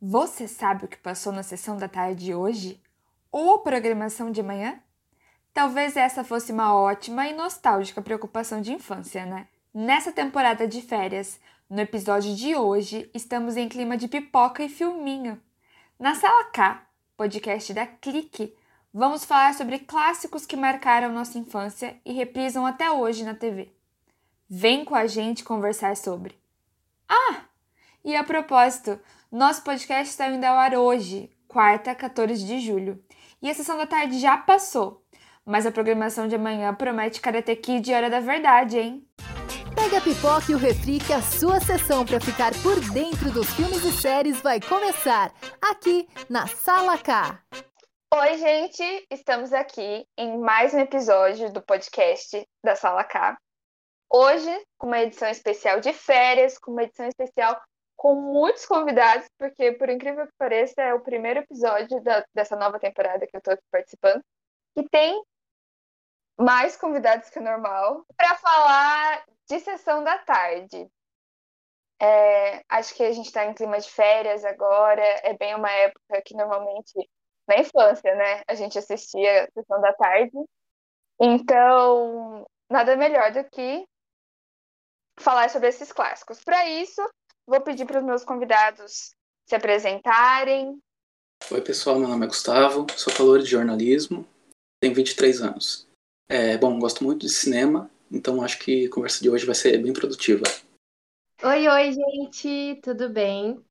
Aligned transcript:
Você 0.00 0.46
sabe 0.46 0.84
o 0.84 0.88
que 0.88 0.98
passou 0.98 1.32
na 1.32 1.42
sessão 1.42 1.78
da 1.78 1.88
tarde 1.88 2.26
de 2.26 2.34
hoje? 2.34 2.78
Ou 3.32 3.54
a 3.54 3.58
programação 3.60 4.30
de 4.30 4.42
amanhã? 4.42 4.78
Talvez 5.54 5.96
essa 5.96 6.22
fosse 6.22 6.52
uma 6.52 6.74
ótima 6.74 7.26
e 7.26 7.32
nostálgica 7.32 8.02
preocupação 8.02 8.60
de 8.60 8.74
infância, 8.74 9.24
né? 9.24 9.48
Nessa 9.72 10.12
temporada 10.12 10.68
de 10.68 10.82
férias, 10.82 11.40
no 11.68 11.80
episódio 11.80 12.36
de 12.36 12.54
hoje, 12.54 13.10
estamos 13.14 13.56
em 13.56 13.70
clima 13.70 13.96
de 13.96 14.06
pipoca 14.06 14.62
e 14.62 14.68
filminho. 14.68 15.40
Na 15.98 16.14
Sala 16.14 16.44
K, 16.44 16.86
podcast 17.16 17.72
da 17.72 17.86
Clique, 17.86 18.54
vamos 18.92 19.24
falar 19.24 19.54
sobre 19.54 19.78
clássicos 19.78 20.44
que 20.44 20.56
marcaram 20.56 21.10
nossa 21.10 21.38
infância 21.38 21.98
e 22.04 22.12
reprisam 22.12 22.66
até 22.66 22.90
hoje 22.90 23.24
na 23.24 23.34
TV. 23.34 23.72
Vem 24.46 24.84
com 24.84 24.94
a 24.94 25.06
gente 25.06 25.42
conversar 25.42 25.96
sobre. 25.96 26.38
Ah! 27.08 27.46
E 28.04 28.14
a 28.14 28.22
propósito, 28.22 29.00
nosso 29.30 29.62
podcast 29.62 30.10
está 30.10 30.28
indo 30.28 30.44
ao 30.44 30.56
ar 30.56 30.74
hoje, 30.74 31.30
quarta, 31.48 31.94
14 31.94 32.44
de 32.44 32.60
julho. 32.60 33.02
E 33.42 33.50
a 33.50 33.54
sessão 33.54 33.76
da 33.76 33.86
tarde 33.86 34.18
já 34.18 34.36
passou, 34.36 35.04
mas 35.44 35.66
a 35.66 35.72
programação 35.72 36.28
de 36.28 36.36
amanhã 36.36 36.74
promete 36.74 37.20
Karate 37.20 37.56
Kid 37.56 37.90
e 37.90 37.94
Hora 37.94 38.08
da 38.08 38.20
Verdade, 38.20 38.78
hein? 38.78 39.06
Pega 39.74 39.98
a 39.98 40.00
pipoca 40.00 40.50
e 40.50 40.54
o 40.54 40.58
refri 40.58 40.98
que 40.98 41.12
a 41.12 41.20
sua 41.20 41.60
sessão 41.60 42.04
para 42.04 42.20
ficar 42.20 42.52
por 42.62 42.80
dentro 42.92 43.30
dos 43.30 43.50
filmes 43.50 43.84
e 43.84 43.92
séries 43.92 44.40
vai 44.40 44.60
começar 44.60 45.32
aqui 45.60 46.08
na 46.30 46.46
Sala 46.46 46.96
K. 46.96 47.38
Oi, 48.14 48.38
gente! 48.38 49.06
Estamos 49.10 49.52
aqui 49.52 50.06
em 50.16 50.38
mais 50.38 50.72
um 50.72 50.78
episódio 50.78 51.52
do 51.52 51.60
podcast 51.60 52.46
da 52.64 52.74
Sala 52.74 53.04
K. 53.04 53.36
Hoje, 54.10 54.50
com 54.78 54.86
uma 54.86 55.00
edição 55.00 55.28
especial 55.28 55.80
de 55.80 55.92
férias, 55.92 56.56
com 56.58 56.70
uma 56.70 56.84
edição 56.84 57.06
especial 57.06 57.60
com 57.96 58.14
muitos 58.14 58.66
convidados, 58.66 59.26
porque, 59.38 59.72
por 59.72 59.88
incrível 59.88 60.26
que 60.26 60.32
pareça, 60.38 60.82
é 60.82 60.94
o 60.94 61.00
primeiro 61.00 61.40
episódio 61.40 62.00
da, 62.02 62.24
dessa 62.34 62.54
nova 62.54 62.78
temporada 62.78 63.26
que 63.26 63.34
eu 63.34 63.38
estou 63.38 63.54
aqui 63.54 63.64
participando, 63.70 64.22
e 64.76 64.88
tem 64.88 65.22
mais 66.38 66.76
convidados 66.76 67.30
que 67.30 67.38
o 67.38 67.42
normal, 67.42 68.04
para 68.16 68.34
falar 68.36 69.24
de 69.48 69.58
sessão 69.60 70.04
da 70.04 70.18
tarde. 70.18 70.86
É, 72.00 72.62
acho 72.68 72.94
que 72.94 73.02
a 73.02 73.12
gente 73.12 73.26
está 73.26 73.46
em 73.46 73.54
clima 73.54 73.80
de 73.80 73.90
férias 73.90 74.44
agora, 74.44 75.02
é 75.22 75.32
bem 75.32 75.54
uma 75.54 75.70
época 75.70 76.20
que 76.22 76.36
normalmente, 76.36 76.92
na 77.48 77.56
infância, 77.56 78.14
né, 78.14 78.42
a 78.46 78.54
gente 78.54 78.78
assistia 78.78 79.44
a 79.44 79.50
sessão 79.52 79.80
da 79.80 79.94
tarde. 79.94 80.36
Então, 81.18 82.46
nada 82.70 82.94
melhor 82.96 83.32
do 83.32 83.42
que 83.44 83.86
falar 85.18 85.48
sobre 85.48 85.68
esses 85.68 85.90
clássicos. 85.90 86.44
Para 86.44 86.66
isso, 86.66 87.00
Vou 87.46 87.60
pedir 87.60 87.86
para 87.86 88.00
os 88.00 88.04
meus 88.04 88.24
convidados 88.24 89.14
se 89.46 89.54
apresentarem. 89.54 90.82
Oi, 91.48 91.60
pessoal. 91.60 91.98
Meu 91.98 92.08
nome 92.08 92.26
é 92.26 92.28
Gustavo, 92.28 92.86
sou 92.96 93.14
calor 93.14 93.38
de 93.38 93.46
jornalismo, 93.46 94.26
tenho 94.80 94.94
23 94.94 95.42
anos. 95.42 95.86
É, 96.28 96.58
bom, 96.58 96.76
gosto 96.80 97.04
muito 97.04 97.20
de 97.20 97.28
cinema, 97.28 97.88
então 98.10 98.42
acho 98.42 98.58
que 98.58 98.86
a 98.86 98.90
conversa 98.90 99.22
de 99.22 99.30
hoje 99.30 99.46
vai 99.46 99.54
ser 99.54 99.78
bem 99.78 99.92
produtiva. 99.92 100.42
Oi, 101.40 101.68
oi, 101.68 101.92
gente, 101.92 102.80
tudo 102.82 103.08
bem? 103.08 103.64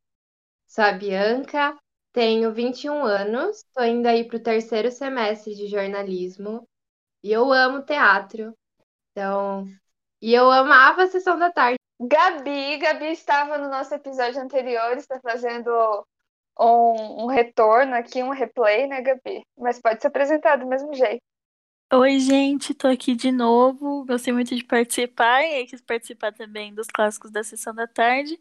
Sou 0.67 0.85
a 0.85 0.93
Bianca, 0.93 1.77
tenho 2.13 2.53
21 2.53 3.03
anos, 3.03 3.57
estou 3.57 3.83
indo 3.83 4.07
aí 4.07 4.23
para 4.23 4.37
o 4.37 4.43
terceiro 4.43 4.89
semestre 4.89 5.53
de 5.53 5.67
jornalismo 5.67 6.65
e 7.21 7.29
eu 7.29 7.51
amo 7.51 7.83
teatro. 7.83 8.53
Então, 9.11 9.67
e 10.21 10.33
eu 10.33 10.49
amava 10.49 11.03
a 11.03 11.07
sessão 11.07 11.37
da 11.37 11.51
tarde. 11.51 11.77
Gabi, 11.99 12.77
Gabi 12.77 13.05
estava 13.05 13.57
no 13.57 13.69
nosso 13.69 13.93
episódio 13.93 14.41
anterior, 14.41 14.97
está 14.97 15.19
fazendo 15.21 16.05
um, 16.59 17.23
um, 17.23 17.25
retorno 17.27 17.95
aqui, 17.95 18.21
um 18.21 18.31
replay, 18.31 18.87
né, 18.87 19.01
Gabi? 19.01 19.45
Mas 19.57 19.79
pode 19.81 20.01
se 20.01 20.07
apresentar 20.07 20.57
do 20.57 20.67
mesmo 20.67 20.93
jeito. 20.93 21.21
Oi, 21.93 22.19
gente, 22.19 22.73
tô 22.73 22.87
aqui 22.87 23.15
de 23.15 23.31
novo. 23.31 24.05
Gostei 24.05 24.33
muito 24.33 24.55
de 24.55 24.63
participar 24.63 25.43
e 25.43 25.65
quis 25.65 25.81
participar 25.81 26.33
também 26.33 26.73
dos 26.73 26.87
clássicos 26.87 27.31
da 27.31 27.43
sessão 27.43 27.73
da 27.73 27.87
tarde, 27.87 28.37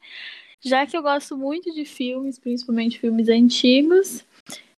já 0.60 0.84
que 0.86 0.96
eu 0.96 1.02
gosto 1.02 1.36
muito 1.36 1.72
de 1.72 1.84
filmes, 1.84 2.38
principalmente 2.38 2.98
filmes 2.98 3.28
antigos. 3.28 4.24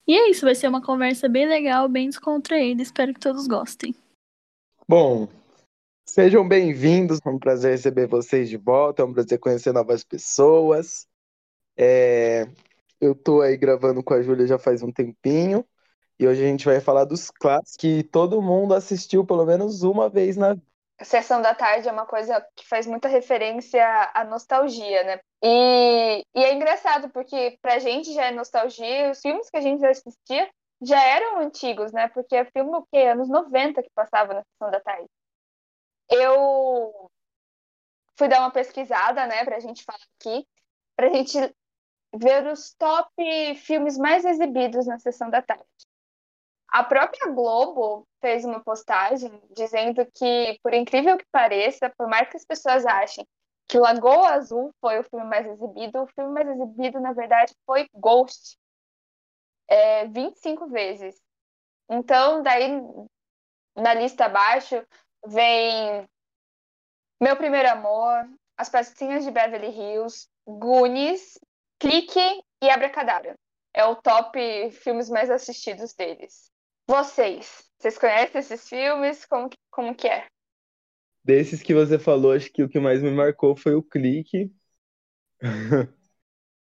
E 0.07 0.15
é 0.15 0.31
isso, 0.31 0.45
vai 0.45 0.55
ser 0.55 0.67
uma 0.69 0.83
conversa 0.83 1.29
bem 1.29 1.47
legal, 1.47 1.89
bem 1.89 2.09
descontraída. 2.09 2.83
Espero 2.83 3.15
que 3.15 3.21
todos 3.21 3.47
gostem. 3.47 3.95
Bom, 4.89 5.29
Sejam 6.06 6.47
bem-vindos, 6.47 7.19
é 7.25 7.28
um 7.31 7.38
prazer 7.38 7.72
receber 7.72 8.06
vocês 8.06 8.50
de 8.50 8.59
volta, 8.59 9.03
é 9.03 9.04
um 9.04 9.12
prazer 9.12 9.38
conhecer 9.38 9.72
novas 9.72 10.04
pessoas. 10.04 11.09
É... 11.76 12.47
Eu 13.00 13.12
estou 13.12 13.41
aí 13.41 13.56
gravando 13.56 14.04
com 14.04 14.12
a 14.12 14.22
Júlia 14.22 14.47
já 14.47 14.59
faz 14.59 14.82
um 14.82 14.92
tempinho, 14.92 15.66
e 16.19 16.26
hoje 16.28 16.44
a 16.44 16.47
gente 16.47 16.66
vai 16.66 16.78
falar 16.78 17.04
dos 17.04 17.31
clássicos 17.31 17.76
que 17.76 18.04
todo 18.04 18.42
mundo 18.42 18.75
assistiu 18.75 19.25
pelo 19.25 19.47
menos 19.47 19.82
uma 19.82 20.09
vez 20.10 20.37
na 20.37 20.53
vida. 20.53 20.66
Sessão 21.03 21.42
da 21.42 21.54
Tarde 21.54 21.88
é 21.88 21.92
uma 21.92 22.06
coisa 22.06 22.47
que 22.54 22.69
faz 22.69 22.86
muita 22.86 23.09
referência 23.09 23.84
à 24.15 24.25
nostalgia, 24.25 25.03
né? 25.04 25.19
E, 25.42 26.22
e 26.34 26.44
é 26.44 26.54
engraçado, 26.54 27.09
porque 27.09 27.59
pra 27.60 27.78
gente 27.78 28.12
já 28.12 28.26
é 28.26 28.31
nostalgia, 28.31 29.10
os 29.10 29.21
filmes 29.21 29.50
que 29.50 29.56
a 29.56 29.60
gente 29.60 29.81
já 29.81 29.91
assistia 29.91 30.48
já 30.82 31.03
eram 31.03 31.41
antigos, 31.41 31.92
né? 31.92 32.09
Porque 32.09 32.36
é 32.36 32.44
filme 32.44 32.76
o 32.76 32.86
quê? 32.92 32.98
Anos 32.98 33.28
90 33.28 33.82
que 33.82 33.91
passava 33.94 34.34
na 34.34 34.42
Sessão 34.42 34.71
da 34.71 34.81
Tarde 34.81 35.09
eu 36.10 37.10
fui 38.16 38.28
dar 38.28 38.41
uma 38.41 38.50
pesquisada, 38.50 39.26
né, 39.26 39.44
pra 39.44 39.60
gente 39.60 39.84
falar 39.84 39.98
aqui, 40.19 40.47
pra 40.97 41.09
gente 41.09 41.38
ver 42.15 42.47
os 42.47 42.72
top 42.75 43.10
filmes 43.56 43.98
mais 43.98 44.25
exibidos 44.25 44.87
na 44.87 44.98
sessão 44.98 45.28
da 45.31 45.42
tarde. 45.42 45.65
A 46.69 46.82
própria 46.82 47.31
Globo 47.32 48.06
fez 48.20 48.44
uma 48.44 48.60
postagem 48.60 49.31
dizendo 49.56 50.04
que, 50.12 50.59
por 50.62 50.75
incrível 50.75 51.16
que 51.16 51.26
pareça, 51.31 51.92
por 51.97 52.09
mais 52.09 52.28
que 52.28 52.36
as 52.36 52.44
pessoas 52.44 52.84
achem 52.84 53.26
que 53.66 53.78
Lagoa 53.78 54.31
Azul 54.31 54.75
foi 54.81 54.98
o 54.98 55.04
filme 55.04 55.25
mais 55.25 55.47
exibido, 55.47 56.03
o 56.03 56.06
filme 56.09 56.32
mais 56.32 56.48
exibido, 56.48 57.00
na 57.00 57.12
verdade, 57.12 57.54
foi 57.66 57.88
Ghost, 57.94 58.59
é, 59.69 60.06
25 60.09 60.69
vezes. 60.69 61.21
Então, 61.88 62.42
daí, 62.42 62.71
na 63.76 63.94
lista 63.94 64.26
abaixo, 64.26 64.84
vem 65.27 66.07
Meu 67.21 67.37
Primeiro 67.37 67.71
Amor, 67.71 68.29
As 68.57 68.69
Pastinhas 68.69 69.25
de 69.25 69.31
Beverly 69.31 69.69
Hills, 69.69 70.29
Goonies, 70.47 71.39
Clique 71.79 72.21
e 72.62 72.71
Abracadabra. 72.71 73.34
É 73.73 73.84
o 73.84 73.97
top 73.97 74.71
filmes 74.71 75.09
mais 75.09 75.31
assistidos 75.31 75.95
deles. 75.95 76.51
Vocês, 76.87 77.65
vocês 77.79 77.99
conhecem 77.99 78.39
esses 78.39 78.69
filmes? 78.69 79.25
Como, 79.27 79.51
como 79.71 79.95
que 79.95 80.07
é? 80.07 80.27
Desses 81.25 81.63
que 81.63 81.73
você 81.73 81.99
falou, 81.99 82.33
acho 82.33 82.53
que 82.53 82.63
o 82.63 82.69
que 82.69 82.79
mais 82.79 83.03
me 83.03 83.11
marcou 83.11 83.57
foi 83.57 83.75
o 83.75 83.83
Clique, 83.83 84.53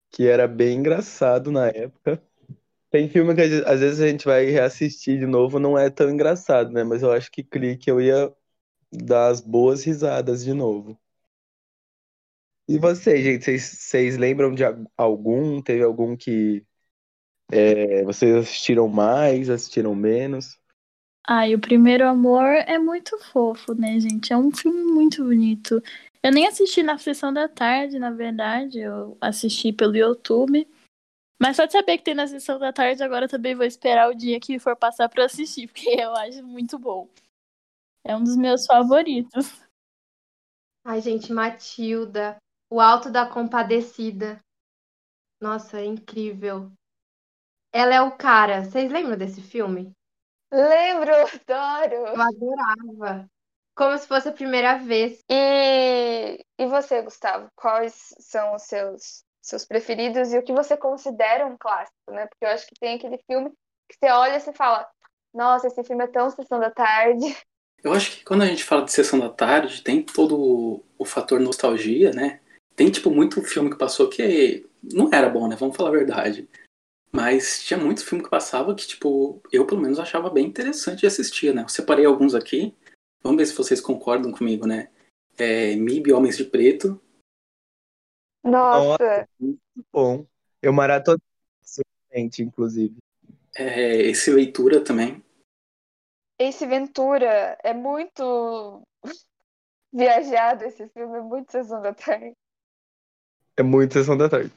que 0.10 0.28
era 0.28 0.48
bem 0.48 0.78
engraçado 0.78 1.52
na 1.52 1.68
época. 1.68 2.24
Tem 2.90 3.10
filme 3.10 3.36
que 3.36 3.42
às 3.42 3.82
vezes 3.82 4.00
a 4.00 4.08
gente 4.08 4.26
vai 4.26 4.46
reassistir 4.46 5.20
de 5.20 5.26
novo, 5.26 5.60
não 5.60 5.78
é 5.78 5.90
tão 5.90 6.10
engraçado, 6.10 6.72
né? 6.72 6.84
Mas 6.84 7.04
eu 7.04 7.12
acho 7.12 7.30
que 7.30 7.44
Clique 7.44 7.90
eu 7.90 8.00
ia 8.00 8.34
dar 8.92 9.30
as 9.30 9.42
boas 9.42 9.84
risadas 9.84 10.44
de 10.44 10.54
novo. 10.54 10.98
E 12.68 12.78
vocês, 12.78 13.24
gente, 13.24 13.60
vocês, 13.60 14.18
lembram 14.18 14.54
de 14.54 14.64
algum? 14.98 15.62
Teve 15.62 15.84
algum 15.84 16.18
que 16.18 16.66
é, 17.50 18.04
vocês 18.04 18.36
assistiram 18.36 18.88
mais, 18.88 19.50
assistiram 19.50 19.96
menos? 19.96 20.60
Ai, 21.26 21.56
o 21.56 21.60
Primeiro 21.60 22.08
Amor 22.08 22.46
é 22.46 22.78
muito 22.78 23.18
fofo, 23.20 23.74
né, 23.74 24.00
gente? 24.00 24.32
É 24.32 24.38
um 24.38 24.52
filme 24.52 24.84
muito 24.84 25.24
bonito. 25.24 25.82
Eu 26.24 26.32
nem 26.32 26.48
assisti 26.48 26.84
na 26.84 26.98
sessão 26.98 27.32
da 27.34 27.48
tarde, 27.48 28.00
na 28.00 28.12
verdade, 28.12 28.80
eu 28.80 29.18
assisti 29.22 29.72
pelo 29.72 29.96
YouTube. 29.96 30.68
Mas 31.40 31.56
só 31.56 31.66
de 31.66 31.72
saber 31.72 31.98
que 31.98 32.04
tem 32.04 32.16
na 32.16 32.28
sessão 32.28 32.58
da 32.58 32.74
tarde, 32.74 33.04
agora 33.04 33.28
também 33.28 33.56
vou 33.56 33.66
esperar 33.66 34.10
o 34.10 34.16
dia 34.16 34.40
que 34.40 34.58
for 34.58 34.76
passar 34.76 35.08
para 35.08 35.26
assistir, 35.26 35.68
porque 35.72 35.90
eu 35.90 36.14
acho 36.16 36.44
muito 36.46 36.80
bom. 36.80 37.08
É 38.08 38.16
um 38.16 38.24
dos 38.24 38.38
meus 38.38 38.66
favoritos. 38.66 39.62
Ai, 40.86 41.02
gente, 41.02 41.34
Matilda, 41.34 42.38
O 42.70 42.80
Alto 42.80 43.12
da 43.12 43.28
Compadecida. 43.30 44.40
Nossa, 45.42 45.82
é 45.82 45.86
incrível. 45.86 46.72
Ela 47.74 47.96
é 47.96 48.02
o 48.02 48.16
cara. 48.16 48.64
Vocês 48.64 48.90
lembram 48.90 49.18
desse 49.18 49.42
filme? 49.42 49.92
Lembro, 50.50 51.12
adoro. 51.14 51.94
Eu 51.94 52.22
adorava. 52.22 53.30
Como 53.76 53.98
se 53.98 54.08
fosse 54.08 54.30
a 54.30 54.34
primeira 54.34 54.78
vez. 54.78 55.22
E, 55.30 56.46
e 56.58 56.66
você, 56.66 57.02
Gustavo? 57.02 57.50
Quais 57.58 58.16
são 58.20 58.56
os 58.56 58.64
seus 58.64 59.26
seus 59.42 59.66
preferidos 59.66 60.32
e 60.34 60.38
o 60.38 60.44
que 60.44 60.54
você 60.54 60.76
considera 60.76 61.46
um 61.46 61.58
clássico, 61.58 62.12
né? 62.12 62.26
Porque 62.28 62.46
eu 62.46 62.50
acho 62.50 62.68
que 62.68 62.76
tem 62.80 62.96
aquele 62.96 63.18
filme 63.26 63.50
que 63.90 63.98
você 63.98 64.12
olha 64.12 64.36
e 64.36 64.40
você 64.40 64.52
fala, 64.52 64.86
nossa, 65.34 65.68
esse 65.68 65.84
filme 65.84 66.04
é 66.04 66.08
tão 66.08 66.30
sessão 66.30 66.60
da 66.60 66.72
tarde. 66.72 67.26
Eu 67.84 67.94
acho 67.94 68.18
que 68.18 68.26
quando 68.26 68.42
a 68.42 68.46
gente 68.46 68.64
fala 68.64 68.84
de 68.84 68.92
sessão 68.92 69.20
da 69.20 69.30
tarde, 69.30 69.84
tem 69.84 70.02
todo 70.02 70.38
o, 70.38 70.84
o 70.98 71.06
fator 71.06 71.40
nostalgia, 71.40 72.12
né? 72.12 72.40
Tem, 72.76 72.92
tipo, 72.92 73.10
muito 73.10 73.42
filme 73.42 73.70
que 73.70 73.78
passou 73.78 74.10
que 74.10 74.66
não 74.84 75.10
era 75.12 75.30
bom, 75.30 75.48
né? 75.48 75.56
Vamos 75.56 75.76
falar 75.76 75.90
a 75.90 75.94
verdade. 75.94 76.48
Mas 77.12 77.64
tinha 77.64 77.80
muito 77.80 78.06
filme 78.06 78.24
que 78.24 78.30
passava 78.30 78.76
que, 78.76 78.86
tipo, 78.86 79.42
eu 79.52 79.66
pelo 79.66 79.82
menos 79.82 80.00
achava 80.00 80.30
bem 80.30 80.46
interessante 80.46 81.00
de 81.00 81.08
assistir, 81.08 81.54
né? 81.54 81.64
Eu 81.64 81.70
separei 81.70 82.06
alguns 82.06 82.36
aqui. 82.36 82.76
Vamos 83.24 83.38
ver 83.38 83.46
se 83.46 83.56
vocês 83.56 83.82
concordam 83.82 84.32
comigo, 84.32 84.68
né? 84.68 84.90
É, 85.38 85.76
MIB 85.76 86.14
Homens 86.14 86.38
de 86.38 86.44
Preto. 86.44 87.02
Nossa, 88.44 89.28
Muito 89.40 89.60
bom. 89.92 90.26
Eu 90.62 90.74
maratonei 90.74 91.20
inclusive. 92.40 92.98
É, 93.56 94.02
esse 94.02 94.32
Leitura 94.32 94.84
também. 94.84 95.24
Ace 96.40 96.66
Ventura 96.66 97.58
é 97.64 97.74
muito 97.74 98.82
viajado 99.92 100.64
esse 100.66 100.88
filme, 100.90 101.18
é 101.18 101.22
muito 101.22 101.52
sessão 101.52 101.82
da 101.82 101.94
tarde. 101.94 102.36
É 103.58 103.64
muito 103.64 103.94
Sessão 103.94 104.16
da 104.16 104.30
Tarde. 104.30 104.52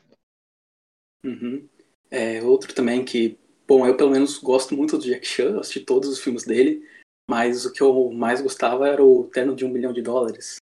Uhum. 1.25 1.67
É, 2.11 2.43
outro 2.43 2.75
também 2.75 3.03
que, 3.03 3.39
bom, 3.67 3.87
eu 3.87 3.97
pelo 3.97 4.11
menos 4.11 4.37
gosto 4.37 4.77
muito 4.77 4.99
do 4.99 5.05
Jack 5.05 5.27
Chan, 5.27 5.53
eu 5.53 5.61
assisti 5.61 5.81
todos 5.81 6.11
os 6.11 6.21
filmes 6.21 6.45
dele, 6.45 6.87
mas 7.29 7.65
o 7.65 7.73
que 7.73 7.83
eu 7.83 8.11
mais 8.11 8.43
gostava 8.43 8.87
era 8.87 9.03
o 9.03 9.25
Terno 9.25 9.57
de 9.57 9.65
um 9.65 9.71
Milhão 9.71 9.93
de 9.93 10.03
Dólares. 10.03 10.57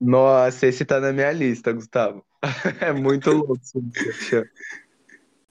Nossa, 0.00 0.66
esse 0.66 0.84
tá 0.84 0.98
na 0.98 1.12
minha 1.12 1.30
lista, 1.30 1.72
Gustavo. 1.72 2.24
É 2.80 2.92
muito 2.92 3.30
louco. 3.30 3.56
esse 3.62 3.72
filme, 3.72 3.90
Jack 3.90 4.24
Chan. 4.24 4.44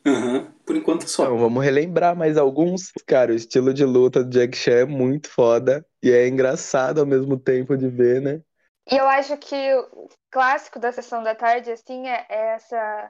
Aham. 0.06 0.54
Por 0.66 0.76
enquanto 0.76 1.08
só. 1.08 1.24
Então, 1.24 1.38
vamos 1.38 1.64
relembrar 1.64 2.16
mais 2.16 2.38
alguns. 2.38 2.92
Cara, 3.06 3.32
o 3.32 3.36
estilo 3.36 3.74
de 3.74 3.86
luta 3.86 4.24
do 4.24 4.30
Jack 4.30 4.56
Chan 4.56 4.72
é 4.72 4.86
muito 4.86 5.30
foda 5.30 5.86
e 6.02 6.12
é 6.12 6.28
engraçado 6.28 7.00
ao 7.00 7.06
mesmo 7.06 7.38
tempo 7.40 7.78
de 7.78 7.88
ver, 7.90 8.22
né? 8.22 8.42
E 8.90 8.96
eu 8.96 9.08
acho 9.08 9.38
que 9.38 9.56
o 9.76 10.08
clássico 10.32 10.80
da 10.80 10.92
sessão 10.92 11.22
da 11.24 11.36
tarde, 11.36 11.72
assim, 11.72 12.08
é 12.08 12.26
é 12.30 12.56
essa, 12.56 13.10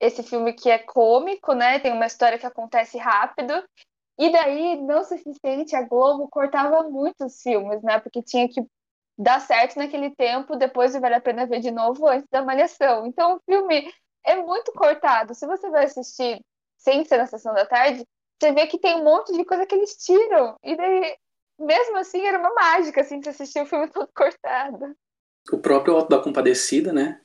esse 0.00 0.22
filme 0.22 0.52
que 0.52 0.70
é 0.70 0.78
cômico, 0.78 1.54
né? 1.54 1.78
Tem 1.78 1.92
uma 1.92 2.06
história 2.06 2.38
que 2.38 2.46
acontece 2.46 2.98
rápido. 2.98 3.54
E 4.18 4.30
daí, 4.30 4.80
não 4.82 5.04
suficiente, 5.04 5.76
a 5.76 5.82
Globo 5.82 6.28
cortava 6.28 6.82
muitos 6.90 7.42
filmes, 7.42 7.82
né? 7.82 8.00
Porque 8.00 8.22
tinha 8.22 8.48
que 8.48 8.62
dar 9.18 9.40
certo 9.40 9.76
naquele 9.78 10.14
tempo, 10.14 10.56
depois 10.56 10.94
vale 10.94 11.14
a 11.16 11.20
pena 11.20 11.46
ver 11.46 11.60
de 11.60 11.70
novo 11.70 12.06
antes 12.08 12.28
da 12.30 12.42
Malhação. 12.42 13.06
Então, 13.06 13.36
o 13.36 13.40
filme 13.44 13.90
é 14.24 14.36
muito 14.36 14.72
cortado. 14.72 15.34
Se 15.34 15.46
você 15.46 15.68
vai 15.70 15.84
assistir 15.84 16.40
sem 16.76 17.04
ser 17.04 17.18
na 17.18 17.26
sessão 17.26 17.54
da 17.54 17.66
tarde, 17.66 18.04
você 18.40 18.52
vê 18.52 18.66
que 18.66 18.78
tem 18.78 18.96
um 18.96 19.04
monte 19.04 19.32
de 19.32 19.44
coisa 19.44 19.66
que 19.66 19.74
eles 19.74 19.96
tiram. 19.96 20.56
E 20.62 20.76
daí, 20.76 21.16
mesmo 21.58 21.96
assim, 21.98 22.26
era 22.26 22.38
uma 22.38 22.52
mágica, 22.54 23.00
assim, 23.00 23.20
de 23.20 23.28
assistir 23.28 23.62
o 23.62 23.66
filme 23.66 23.88
todo 23.92 24.08
cortado. 24.14 24.96
O 25.52 25.58
próprio 25.58 25.94
Auto 25.94 26.08
da 26.08 26.22
Compadecida, 26.22 26.92
né? 26.92 27.20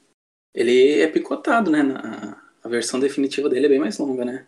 Ele 0.53 1.01
é 1.01 1.07
picotado, 1.07 1.71
né? 1.71 1.83
Na- 1.83 2.43
A 2.63 2.69
versão 2.69 2.99
definitiva 2.99 3.47
dele 3.49 3.67
é 3.67 3.69
bem 3.69 3.79
mais 3.79 3.97
longa, 3.97 4.25
né? 4.25 4.47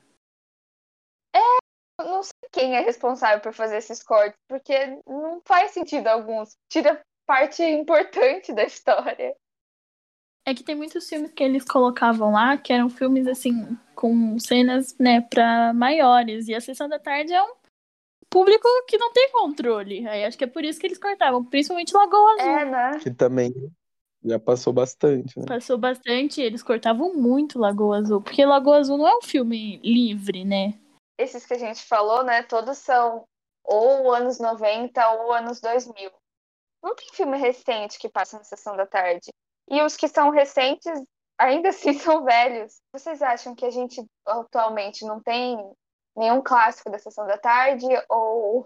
Eu 1.99 2.05
não 2.05 2.23
sei 2.23 2.49
quem 2.51 2.75
é 2.75 2.79
responsável 2.79 3.41
por 3.41 3.53
fazer 3.53 3.77
esses 3.77 4.01
cortes, 4.01 4.39
porque 4.47 4.73
não 5.05 5.41
faz 5.45 5.71
sentido 5.71 6.07
alguns. 6.07 6.55
Tira 6.69 7.01
parte 7.25 7.61
importante 7.61 8.53
da 8.53 8.63
história. 8.63 9.35
É 10.45 10.53
que 10.53 10.63
tem 10.63 10.75
muitos 10.75 11.07
filmes 11.07 11.31
que 11.31 11.43
eles 11.43 11.63
colocavam 11.63 12.31
lá 12.31 12.57
que 12.57 12.73
eram 12.73 12.89
filmes 12.89 13.27
assim, 13.27 13.77
com 13.93 14.39
cenas, 14.39 14.97
né, 14.97 15.21
pra 15.21 15.73
maiores. 15.73 16.47
E 16.47 16.55
a 16.55 16.61
sessão 16.61 16.89
da 16.89 16.97
tarde 16.97 17.33
é 17.33 17.43
um 17.43 17.53
público 18.29 18.67
que 18.87 18.97
não 18.97 19.11
tem 19.11 19.31
controle. 19.31 20.07
Aí 20.07 20.25
acho 20.25 20.37
que 20.37 20.43
é 20.43 20.47
por 20.47 20.63
isso 20.63 20.79
que 20.79 20.87
eles 20.87 20.97
cortavam, 20.97 21.43
principalmente 21.43 21.93
Lagoa 21.93 22.33
Azul. 22.33 22.51
É, 22.51 22.65
né? 22.65 22.99
Que 22.99 23.11
também 23.11 23.53
já 24.23 24.39
passou 24.39 24.73
bastante, 24.73 25.39
né? 25.39 25.45
Passou 25.47 25.77
bastante, 25.77 26.41
eles 26.41 26.63
cortavam 26.63 27.13
muito 27.13 27.59
Lagoa 27.59 27.99
Azul, 27.99 28.21
porque 28.21 28.45
Lagoa 28.45 28.77
Azul 28.77 28.97
não 28.97 29.07
é 29.07 29.17
um 29.17 29.21
filme 29.21 29.79
livre, 29.83 30.43
né? 30.43 30.79
Esses 31.17 31.45
que 31.45 31.53
a 31.53 31.57
gente 31.57 31.83
falou, 31.83 32.23
né? 32.23 32.43
Todos 32.43 32.77
são 32.77 33.25
ou 33.63 34.13
anos 34.13 34.39
90 34.39 35.09
ou 35.11 35.33
anos 35.33 35.59
2000. 35.61 36.11
Não 36.83 36.95
tem 36.95 37.07
filme 37.13 37.37
recente 37.37 37.99
que 37.99 38.09
passa 38.09 38.37
na 38.37 38.43
sessão 38.43 38.75
da 38.75 38.85
tarde. 38.85 39.29
E 39.69 39.81
os 39.81 39.95
que 39.95 40.07
são 40.07 40.31
recentes, 40.31 40.91
ainda 41.37 41.69
assim, 41.69 41.93
são 41.99 42.23
velhos. 42.23 42.81
Vocês 42.91 43.21
acham 43.21 43.53
que 43.55 43.65
a 43.65 43.69
gente 43.69 44.03
atualmente 44.25 45.05
não 45.05 45.21
tem 45.21 45.57
nenhum 46.15 46.41
clássico 46.41 46.89
da 46.89 46.97
sessão 46.97 47.27
da 47.27 47.37
tarde? 47.37 47.85
Ou 48.09 48.65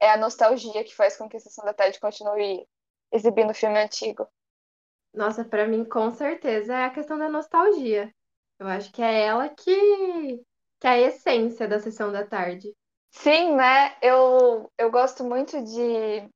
é 0.00 0.10
a 0.10 0.16
nostalgia 0.16 0.84
que 0.84 0.94
faz 0.94 1.16
com 1.16 1.28
que 1.28 1.36
a 1.36 1.40
sessão 1.40 1.64
da 1.64 1.72
tarde 1.72 1.98
continue 1.98 2.66
exibindo 3.10 3.54
filme 3.54 3.78
antigo? 3.78 4.28
Nossa, 5.14 5.44
pra 5.44 5.66
mim, 5.66 5.84
com 5.84 6.10
certeza, 6.10 6.74
é 6.74 6.84
a 6.84 6.90
questão 6.90 7.18
da 7.18 7.28
nostalgia. 7.28 8.12
Eu 8.58 8.66
acho 8.66 8.90
que 8.92 9.02
é 9.02 9.26
ela 9.26 9.48
que, 9.48 10.38
que 10.80 10.86
é 10.86 10.90
a 10.90 10.98
essência 10.98 11.68
da 11.68 11.78
sessão 11.78 12.10
da 12.10 12.26
tarde. 12.26 12.74
Sim, 13.10 13.54
né? 13.56 13.96
Eu, 14.00 14.72
eu 14.78 14.90
gosto 14.90 15.22
muito 15.22 15.62
de, 15.62 16.28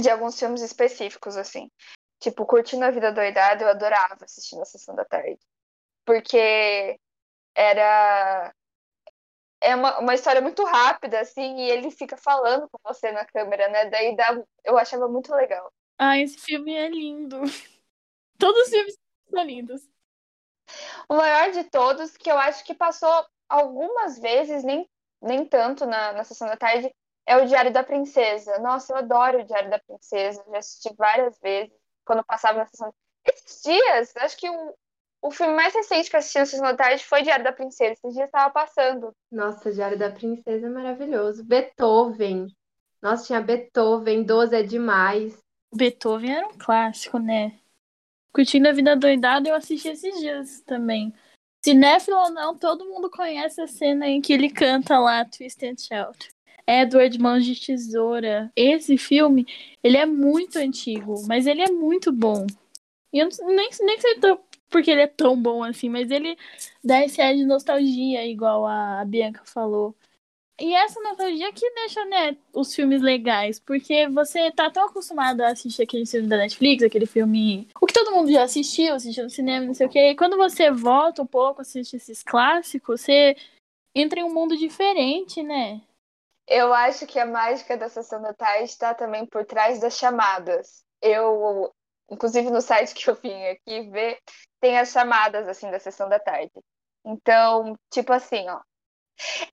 de 0.00 0.08
alguns 0.08 0.38
filmes 0.38 0.62
específicos, 0.62 1.36
assim. 1.36 1.68
Tipo, 2.24 2.46
Curtindo 2.46 2.86
a 2.86 2.90
Vida 2.90 3.12
Doidada, 3.12 3.62
eu 3.62 3.68
adorava 3.68 4.24
assistir 4.24 4.56
na 4.56 4.64
sessão 4.64 4.94
da 4.94 5.04
tarde. 5.04 5.38
Porque 6.06 6.98
era. 7.54 8.50
É 9.60 9.76
uma, 9.76 9.98
uma 9.98 10.14
história 10.14 10.40
muito 10.40 10.64
rápida, 10.64 11.20
assim, 11.20 11.58
e 11.58 11.70
ele 11.70 11.90
fica 11.90 12.16
falando 12.16 12.66
com 12.70 12.78
você 12.82 13.12
na 13.12 13.26
câmera, 13.26 13.68
né? 13.68 13.90
Daí 13.90 14.16
dá, 14.16 14.42
eu 14.64 14.78
achava 14.78 15.06
muito 15.06 15.34
legal. 15.34 15.70
Ah, 15.98 16.18
esse 16.18 16.38
filme 16.38 16.74
é 16.74 16.88
lindo. 16.88 17.42
Todos 18.38 18.62
os 18.62 18.70
filmes 18.70 18.96
são 19.28 19.42
lindos. 19.44 19.82
O 21.06 21.16
maior 21.16 21.50
de 21.50 21.64
todos, 21.64 22.16
que 22.16 22.30
eu 22.30 22.38
acho 22.38 22.64
que 22.64 22.74
passou 22.74 23.26
algumas 23.50 24.18
vezes, 24.18 24.64
nem, 24.64 24.88
nem 25.20 25.44
tanto 25.44 25.84
na, 25.84 26.12
na 26.14 26.24
sessão 26.24 26.48
da 26.48 26.56
tarde, 26.56 26.90
é 27.26 27.36
o 27.36 27.46
Diário 27.46 27.70
da 27.72 27.84
Princesa. 27.84 28.58
Nossa, 28.60 28.94
eu 28.94 28.96
adoro 28.96 29.40
o 29.40 29.44
Diário 29.44 29.68
da 29.68 29.78
Princesa, 29.78 30.42
já 30.50 30.58
assisti 30.58 30.94
várias 30.94 31.38
vezes 31.40 31.83
quando 32.04 32.24
passava 32.24 32.58
na 32.58 32.66
sessão. 32.66 32.92
Esses 33.24 33.62
dias, 33.62 34.16
acho 34.16 34.36
que 34.36 34.48
o, 34.48 34.74
o 35.22 35.30
filme 35.30 35.54
mais 35.54 35.74
recente 35.74 36.10
que 36.10 36.16
eu 36.16 36.18
assisti 36.18 36.38
na 36.38 36.46
sessão 36.46 36.66
da 36.66 36.76
tarde 36.76 37.04
foi 37.04 37.22
Diário 37.22 37.44
da 37.44 37.52
Princesa. 37.52 37.92
Esses 37.92 38.14
dias 38.14 38.26
estava 38.26 38.52
passando. 38.52 39.14
Nossa, 39.30 39.72
Diário 39.72 39.98
da 39.98 40.10
Princesa 40.10 40.66
é 40.66 40.70
maravilhoso. 40.70 41.44
Beethoven. 41.44 42.48
Nossa, 43.00 43.26
tinha 43.26 43.40
Beethoven, 43.40 44.22
12 44.24 44.56
é 44.56 44.62
demais. 44.62 45.38
Beethoven 45.74 46.36
era 46.36 46.46
um 46.46 46.58
clássico, 46.58 47.18
né? 47.18 47.58
Curtindo 48.32 48.68
a 48.68 48.72
Vida 48.72 48.96
Doidada, 48.96 49.48
eu 49.48 49.54
assisti 49.54 49.88
esses 49.88 50.18
dias 50.18 50.60
também. 50.62 51.14
Cinéfilo 51.64 52.16
ou 52.16 52.30
não, 52.30 52.58
todo 52.58 52.84
mundo 52.84 53.08
conhece 53.08 53.60
a 53.60 53.66
cena 53.66 54.06
em 54.08 54.20
que 54.20 54.32
ele 54.32 54.50
canta 54.50 54.98
lá 54.98 55.24
Twist 55.24 55.64
and 55.64 55.76
Shout. 55.78 56.33
Edward 56.66 57.18
Mãos 57.18 57.44
de 57.44 57.54
Tesoura. 57.54 58.50
Esse 58.56 58.96
filme, 58.96 59.46
ele 59.82 59.96
é 59.96 60.06
muito 60.06 60.58
antigo, 60.58 61.22
mas 61.26 61.46
ele 61.46 61.62
é 61.62 61.70
muito 61.70 62.12
bom. 62.12 62.46
E 63.12 63.18
eu 63.18 63.28
nem, 63.46 63.68
nem 63.80 64.00
sei 64.00 64.18
porque 64.70 64.90
ele 64.90 65.02
é 65.02 65.06
tão 65.06 65.40
bom 65.40 65.62
assim, 65.62 65.88
mas 65.88 66.10
ele 66.10 66.36
dá 66.82 67.04
esse 67.04 67.22
ar 67.22 67.32
de 67.32 67.44
nostalgia, 67.44 68.26
igual 68.26 68.66
a 68.66 69.04
Bianca 69.04 69.42
falou. 69.44 69.94
E 70.60 70.72
essa 70.72 71.00
nostalgia 71.00 71.52
que 71.52 71.68
deixa, 71.70 72.04
né, 72.04 72.36
os 72.52 72.74
filmes 72.74 73.02
legais, 73.02 73.58
porque 73.58 74.08
você 74.08 74.52
tá 74.52 74.70
tão 74.70 74.86
acostumado 74.86 75.40
a 75.40 75.48
assistir 75.48 75.82
aquele 75.82 76.06
filme 76.06 76.28
da 76.28 76.36
Netflix, 76.36 76.82
aquele 76.82 77.06
filme. 77.06 77.68
O 77.80 77.86
que 77.86 77.94
todo 77.94 78.12
mundo 78.12 78.30
já 78.30 78.44
assistiu, 78.44 78.94
assistiu 78.94 79.24
no 79.24 79.30
cinema, 79.30 79.66
não 79.66 79.74
sei 79.74 79.86
o 79.86 79.90
quê. 79.90 80.10
E 80.10 80.16
quando 80.16 80.36
você 80.36 80.70
volta 80.70 81.22
um 81.22 81.26
pouco, 81.26 81.60
assiste 81.60 81.96
esses 81.96 82.22
clássicos, 82.22 83.00
você 83.00 83.36
entra 83.94 84.20
em 84.20 84.24
um 84.24 84.32
mundo 84.32 84.56
diferente, 84.56 85.42
né? 85.42 85.80
Eu 86.46 86.74
acho 86.74 87.06
que 87.06 87.18
a 87.18 87.26
mágica 87.26 87.76
da 87.76 87.88
sessão 87.88 88.20
da 88.20 88.34
tarde 88.34 88.64
está 88.64 88.94
também 88.94 89.26
por 89.26 89.44
trás 89.44 89.80
das 89.80 89.96
chamadas. 89.96 90.84
Eu, 91.00 91.72
inclusive 92.10 92.50
no 92.50 92.60
site 92.60 92.94
que 92.94 93.08
eu 93.08 93.14
vim 93.14 93.46
aqui 93.46 93.88
ver, 93.90 94.18
tem 94.60 94.78
as 94.78 94.90
chamadas 94.90 95.48
assim 95.48 95.70
da 95.70 95.78
sessão 95.78 96.08
da 96.08 96.18
tarde. 96.18 96.52
Então, 97.04 97.78
tipo 97.90 98.12
assim, 98.12 98.48
ó. 98.48 98.60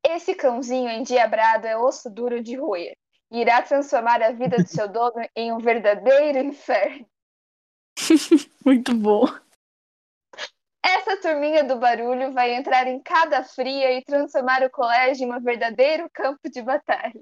Esse 0.03 0.33
cãozinho 0.33 0.89
endiabrado 0.89 1.67
é 1.67 1.77
osso 1.77 2.09
duro 2.09 2.41
de 2.41 2.55
roer. 2.55 2.95
Irá 3.31 3.61
transformar 3.61 4.21
a 4.21 4.31
vida 4.31 4.57
do 4.57 4.67
seu 4.67 4.87
dono 4.87 5.25
em 5.35 5.53
um 5.53 5.59
verdadeiro 5.59 6.39
inferno. 6.39 7.05
Muito 8.65 8.93
bom. 8.93 9.25
Essa 10.83 11.17
turminha 11.17 11.63
do 11.63 11.77
barulho 11.77 12.31
vai 12.31 12.53
entrar 12.53 12.87
em 12.87 12.99
cada 13.01 13.43
fria 13.43 13.91
e 13.97 14.03
transformar 14.03 14.63
o 14.63 14.69
colégio 14.69 15.27
em 15.27 15.31
um 15.33 15.39
verdadeiro 15.39 16.09
campo 16.11 16.49
de 16.49 16.61
batalha. 16.61 17.21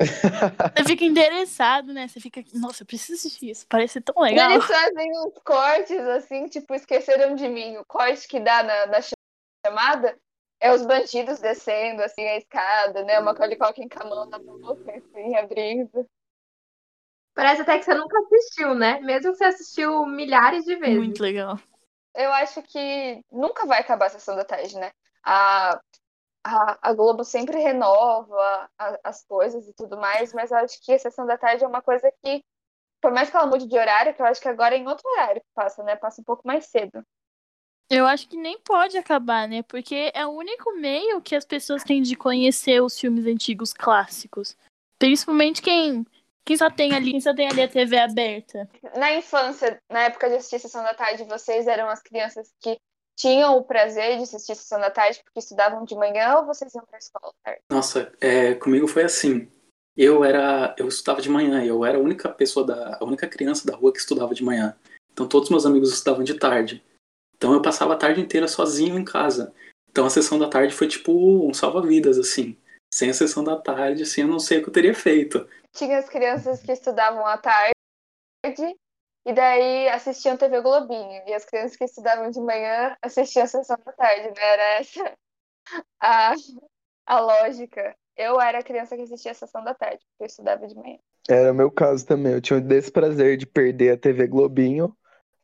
Você 0.76 0.84
fica 0.84 1.04
interessado, 1.04 1.92
né? 1.92 2.08
Você 2.08 2.18
fica, 2.20 2.42
nossa, 2.54 2.82
eu 2.82 2.86
preciso 2.86 3.14
assistir 3.14 3.50
isso, 3.50 3.66
parece 3.68 4.00
tão 4.00 4.14
E 4.26 4.30
legal. 4.30 4.50
eles 4.50 4.64
fazem 4.64 5.10
uns 5.18 5.38
cortes 5.44 6.00
assim, 6.00 6.46
tipo, 6.48 6.74
esqueceram 6.74 7.34
de 7.34 7.48
mim. 7.48 7.76
O 7.76 7.84
corte 7.84 8.26
que 8.26 8.40
dá 8.40 8.62
na, 8.62 8.86
na 8.86 8.98
chamada 9.64 10.18
é 10.60 10.72
os 10.72 10.84
bandidos 10.86 11.40
descendo 11.40 12.02
assim 12.02 12.22
a 12.22 12.36
escada, 12.36 13.04
né? 13.04 13.18
Uma 13.20 13.34
Culkin 13.34 13.88
com 13.88 14.02
a 14.02 14.06
mão 14.06 14.26
na 14.26 14.38
boca, 14.38 14.92
assim, 14.92 15.36
abrindo. 15.36 16.06
Parece 17.34 17.62
até 17.62 17.78
que 17.78 17.84
você 17.84 17.94
nunca 17.94 18.18
assistiu, 18.18 18.74
né? 18.74 19.00
Mesmo 19.00 19.32
que 19.32 19.38
você 19.38 19.44
assistiu 19.44 20.06
milhares 20.06 20.64
de 20.64 20.76
vezes. 20.76 20.96
Muito 20.96 21.22
legal. 21.22 21.58
Eu 22.14 22.32
acho 22.32 22.62
que 22.62 23.24
nunca 23.30 23.66
vai 23.66 23.80
acabar 23.80 24.06
a 24.06 24.10
sessão 24.10 24.36
da 24.36 24.44
tarde, 24.44 24.76
né? 24.76 24.92
A, 25.24 25.80
a, 26.44 26.90
a 26.90 26.92
Globo 26.92 27.24
sempre 27.24 27.58
renova 27.58 28.70
a, 28.78 28.98
as 29.04 29.24
coisas 29.24 29.66
e 29.68 29.72
tudo 29.74 29.96
mais, 29.96 30.32
mas 30.32 30.50
eu 30.50 30.58
acho 30.58 30.80
que 30.82 30.92
a 30.92 30.98
sessão 30.98 31.26
da 31.26 31.38
tarde 31.38 31.64
é 31.64 31.66
uma 31.66 31.82
coisa 31.82 32.12
que, 32.22 32.44
por 33.00 33.12
mais 33.12 33.30
que 33.30 33.36
ela 33.36 33.46
mude 33.46 33.66
de 33.66 33.78
horário, 33.78 34.14
que 34.14 34.20
eu 34.20 34.26
acho 34.26 34.40
que 34.40 34.48
agora 34.48 34.74
é 34.74 34.78
em 34.78 34.86
outro 34.86 35.08
horário 35.10 35.40
que 35.40 35.48
passa, 35.54 35.82
né? 35.82 35.96
Passa 35.96 36.20
um 36.20 36.24
pouco 36.24 36.46
mais 36.46 36.66
cedo. 36.66 37.04
Eu 37.90 38.06
acho 38.06 38.26
que 38.28 38.36
nem 38.36 38.58
pode 38.58 38.96
acabar, 38.96 39.46
né? 39.46 39.62
Porque 39.62 40.10
é 40.14 40.26
o 40.26 40.30
único 40.30 40.72
meio 40.76 41.20
que 41.20 41.36
as 41.36 41.44
pessoas 41.44 41.84
têm 41.84 42.00
de 42.00 42.16
conhecer 42.16 42.80
os 42.82 42.98
filmes 42.98 43.26
antigos 43.26 43.72
clássicos. 43.72 44.56
Principalmente 44.98 45.60
quem, 45.60 46.06
quem 46.44 46.56
só 46.56 46.70
tem 46.70 46.94
ali, 46.94 47.12
quem 47.12 47.20
só 47.20 47.34
tem 47.34 47.48
ali 47.48 47.62
a 47.62 47.68
TV 47.68 47.98
aberta. 47.98 48.68
Na 48.96 49.14
infância, 49.14 49.80
na 49.90 50.02
época 50.02 50.28
de 50.28 50.36
assistir 50.36 50.58
Sessão 50.58 50.82
da 50.82 50.94
Tarde, 50.94 51.24
vocês 51.24 51.66
eram 51.66 51.88
as 51.88 52.02
crianças 52.02 52.52
que 52.60 52.76
tinham 53.16 53.56
o 53.56 53.64
prazer 53.64 54.16
de 54.16 54.24
assistir 54.24 54.56
Sessão 54.56 54.80
da 54.80 54.90
Tarde 54.90 55.20
porque 55.24 55.38
estudavam 55.38 55.84
de 55.84 55.94
manhã 55.94 56.36
ou 56.38 56.46
vocês 56.46 56.74
iam 56.74 56.84
pra 56.84 56.98
escola? 56.98 57.32
Nossa, 57.70 58.12
é, 58.20 58.54
comigo 58.54 58.88
foi 58.88 59.04
assim. 59.04 59.48
Eu 59.96 60.24
era, 60.24 60.74
eu 60.78 60.88
estudava 60.88 61.20
de 61.20 61.28
manhã, 61.28 61.62
eu 61.64 61.84
era 61.84 61.98
a 61.98 62.00
única 62.00 62.28
pessoa 62.30 62.66
da, 62.66 62.98
a 63.00 63.04
única 63.04 63.28
criança 63.28 63.66
da 63.66 63.76
rua 63.76 63.92
que 63.92 63.98
estudava 63.98 64.34
de 64.34 64.42
manhã. 64.42 64.76
Então 65.12 65.28
todos 65.28 65.50
meus 65.50 65.66
amigos 65.66 65.92
estudavam 65.92 66.24
de 66.24 66.34
tarde. 66.34 66.82
Então 67.36 67.52
eu 67.52 67.60
passava 67.60 67.92
a 67.92 67.96
tarde 67.96 68.20
inteira 68.20 68.48
sozinho 68.48 68.98
em 68.98 69.04
casa. 69.04 69.52
Então 69.90 70.06
a 70.06 70.10
sessão 70.10 70.38
da 70.38 70.48
tarde 70.48 70.74
foi 70.74 70.88
tipo 70.88 71.12
um 71.46 71.52
salva-vidas, 71.52 72.18
assim. 72.18 72.56
Sem 72.92 73.10
a 73.10 73.14
sessão 73.14 73.44
da 73.44 73.56
tarde, 73.56 74.02
assim, 74.02 74.22
eu 74.22 74.28
não 74.28 74.38
sei 74.38 74.58
o 74.58 74.62
que 74.62 74.68
eu 74.68 74.72
teria 74.72 74.94
feito. 74.94 75.46
Tinha 75.72 75.98
as 75.98 76.08
crianças 76.08 76.62
que 76.62 76.72
estudavam 76.72 77.26
à 77.26 77.38
tarde 77.38 77.72
e 79.24 79.32
daí 79.32 79.88
assistiam 79.88 80.36
TV 80.36 80.60
Globinho. 80.60 81.22
E 81.26 81.34
as 81.34 81.44
crianças 81.44 81.76
que 81.76 81.84
estudavam 81.84 82.30
de 82.30 82.40
manhã 82.40 82.96
assistiam 83.02 83.44
a 83.44 83.48
sessão 83.48 83.78
da 83.84 83.92
tarde, 83.92 84.28
né? 84.28 84.42
Era 84.42 84.62
essa 84.74 85.12
a, 86.00 86.34
a 87.06 87.20
lógica. 87.20 87.94
Eu 88.16 88.40
era 88.40 88.58
a 88.58 88.62
criança 88.62 88.94
que 88.96 89.02
assistia 89.02 89.30
a 89.30 89.34
sessão 89.34 89.64
da 89.64 89.74
tarde, 89.74 90.04
porque 90.10 90.24
eu 90.24 90.26
estudava 90.26 90.66
de 90.66 90.74
manhã. 90.74 90.98
Era 91.28 91.52
o 91.52 91.54
meu 91.54 91.70
caso 91.70 92.04
também. 92.04 92.32
Eu 92.32 92.42
tinha 92.42 92.58
o 92.58 92.62
desprazer 92.62 93.36
de 93.36 93.46
perder 93.46 93.92
a 93.92 93.96
TV 93.96 94.26
Globinho 94.26 94.94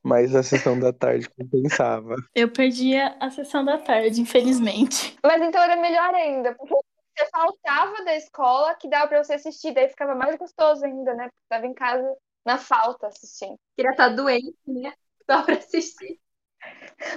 mas 0.03 0.35
a 0.35 0.43
sessão 0.43 0.79
da 0.79 0.93
tarde 0.93 1.29
compensava. 1.37 2.17
Eu 2.35 2.51
perdia 2.51 3.17
a 3.21 3.31
sessão 3.31 3.65
da 3.65 3.79
tarde, 3.79 4.21
infelizmente. 4.21 5.17
Mas 5.23 5.43
então 5.43 5.63
era 5.63 5.77
melhor 5.77 6.15
ainda, 6.15 6.55
porque 6.55 6.75
você 7.19 7.27
faltava 7.31 8.05
da 8.05 8.15
escola 8.17 8.75
que 8.77 8.89
dava 8.89 9.09
pra 9.09 9.25
você 9.25 9.35
assistir, 9.35 9.73
daí 9.73 9.89
ficava 9.89 10.15
mais 10.15 10.37
gostoso 10.37 10.85
ainda, 10.85 11.15
né? 11.15 11.25
Porque 11.25 11.49
tava 11.49 11.67
em 11.67 11.75
casa 11.75 12.17
na 12.45 12.59
falta 12.59 13.09
assistindo. 13.09 13.59
Queria 13.77 13.91
estar 13.91 14.09
doente, 14.09 14.55
né? 14.67 14.93
Só 15.29 15.43
pra 15.43 15.57
assistir. 15.57 16.21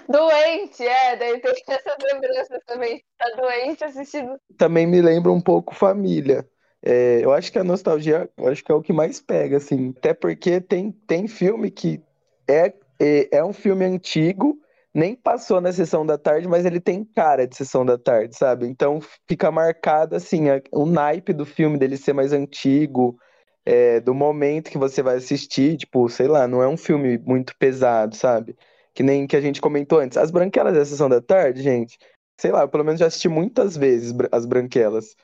Doente, 0.07 0.85
é, 0.85 1.15
daí 1.15 1.39
tem 1.39 1.51
essa 1.67 1.97
lembrança 2.01 2.59
também. 2.65 3.03
Tá 3.17 3.29
doente 3.35 3.83
assistindo. 3.83 4.39
Também 4.57 4.87
me 4.87 5.01
lembra 5.01 5.31
um 5.31 5.41
pouco 5.41 5.73
família. 5.73 6.47
É, 6.83 7.23
eu 7.23 7.31
acho 7.31 7.51
que 7.51 7.59
a 7.59 7.63
nostalgia, 7.63 8.29
eu 8.35 8.47
acho 8.47 8.63
que 8.63 8.71
é 8.71 8.75
o 8.75 8.81
que 8.81 8.91
mais 8.91 9.21
pega, 9.21 9.57
assim. 9.57 9.93
Até 9.97 10.13
porque 10.13 10.59
tem, 10.59 10.91
tem 10.91 11.27
filme 11.27 11.69
que 11.69 12.03
é, 12.47 12.73
é, 12.99 13.37
é 13.37 13.43
um 13.43 13.53
filme 13.53 13.85
antigo, 13.85 14.59
nem 14.93 15.15
passou 15.15 15.61
na 15.61 15.71
sessão 15.71 16.05
da 16.05 16.17
tarde, 16.17 16.47
mas 16.47 16.65
ele 16.65 16.79
tem 16.79 17.03
cara 17.03 17.47
de 17.47 17.55
sessão 17.55 17.85
da 17.85 17.97
tarde, 17.97 18.35
sabe? 18.35 18.67
Então 18.67 18.99
fica 19.27 19.51
marcado 19.51 20.15
assim, 20.15 20.45
o 20.71 20.85
naipe 20.85 21.33
do 21.33 21.45
filme 21.45 21.77
dele 21.77 21.97
ser 21.97 22.13
mais 22.13 22.33
antigo, 22.33 23.17
é, 23.65 23.99
do 23.99 24.13
momento 24.13 24.69
que 24.69 24.77
você 24.77 25.01
vai 25.01 25.17
assistir, 25.17 25.77
tipo, 25.77 26.09
sei 26.09 26.27
lá, 26.27 26.47
não 26.47 26.61
é 26.61 26.67
um 26.67 26.77
filme 26.77 27.17
muito 27.19 27.55
pesado, 27.57 28.15
sabe? 28.15 28.55
Que 28.93 29.03
nem 29.03 29.27
que 29.27 29.35
a 29.35 29.41
gente 29.41 29.61
comentou 29.61 29.99
antes. 29.99 30.17
As 30.17 30.31
branquelas 30.31 30.73
da 30.73 30.83
sessão 30.83 31.07
da 31.07 31.21
tarde, 31.21 31.61
gente, 31.61 31.97
sei 32.39 32.51
lá, 32.51 32.61
eu 32.61 32.69
pelo 32.69 32.83
menos 32.83 32.99
já 32.99 33.05
assisti 33.07 33.29
muitas 33.29 33.77
vezes 33.77 34.13
as 34.31 34.45
branquelas. 34.45 35.15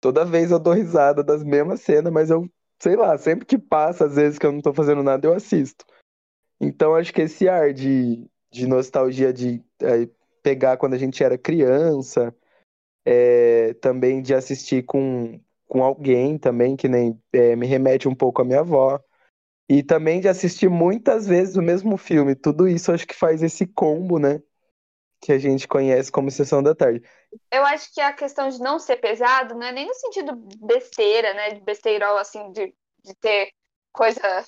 Toda 0.00 0.24
vez 0.24 0.50
eu 0.50 0.58
dou 0.58 0.74
risada 0.74 1.24
das 1.24 1.42
mesmas 1.42 1.80
cenas, 1.80 2.12
mas 2.12 2.30
eu, 2.30 2.48
sei 2.80 2.96
lá, 2.96 3.16
sempre 3.18 3.46
que 3.46 3.58
passa, 3.58 4.06
às 4.06 4.14
vezes 4.14 4.38
que 4.38 4.46
eu 4.46 4.52
não 4.52 4.60
tô 4.60 4.72
fazendo 4.72 5.02
nada, 5.02 5.26
eu 5.26 5.32
assisto. 5.32 5.84
Então, 6.60 6.94
acho 6.94 7.12
que 7.12 7.22
esse 7.22 7.48
ar 7.48 7.72
de, 7.72 8.26
de 8.56 8.66
nostalgia 8.66 9.32
de 9.32 9.62
é, 9.80 10.08
pegar 10.42 10.76
quando 10.76 10.94
a 10.94 10.98
gente 10.98 11.22
era 11.22 11.36
criança, 11.36 12.34
é, 13.04 13.74
também 13.74 14.22
de 14.22 14.34
assistir 14.34 14.84
com, 14.84 15.38
com 15.68 15.84
alguém 15.84 16.38
também, 16.38 16.76
que 16.76 16.88
nem 16.88 17.20
é, 17.32 17.54
me 17.54 17.66
remete 17.66 18.08
um 18.08 18.14
pouco 18.14 18.42
à 18.42 18.44
minha 18.44 18.60
avó, 18.60 18.98
e 19.68 19.82
também 19.82 20.20
de 20.20 20.28
assistir 20.28 20.68
muitas 20.68 21.26
vezes 21.26 21.56
o 21.56 21.62
mesmo 21.62 21.96
filme. 21.96 22.34
Tudo 22.34 22.66
isso 22.66 22.92
acho 22.92 23.06
que 23.06 23.14
faz 23.14 23.42
esse 23.42 23.66
combo, 23.66 24.18
né? 24.18 24.40
Que 25.20 25.32
a 25.32 25.38
gente 25.38 25.66
conhece 25.66 26.10
como 26.10 26.30
Sessão 26.30 26.62
da 26.62 26.74
Tarde. 26.74 27.02
Eu 27.50 27.64
acho 27.66 27.92
que 27.92 28.00
a 28.00 28.12
questão 28.12 28.48
de 28.48 28.60
não 28.60 28.78
ser 28.78 28.96
pesado 28.96 29.54
não 29.54 29.66
é 29.66 29.72
nem 29.72 29.86
no 29.86 29.94
sentido 29.94 30.36
besteira, 30.64 31.34
né? 31.34 31.50
De 31.50 31.60
besteirol, 31.60 32.16
assim, 32.16 32.52
de, 32.52 32.72
de 33.04 33.14
ter 33.16 33.50
coisa 33.92 34.44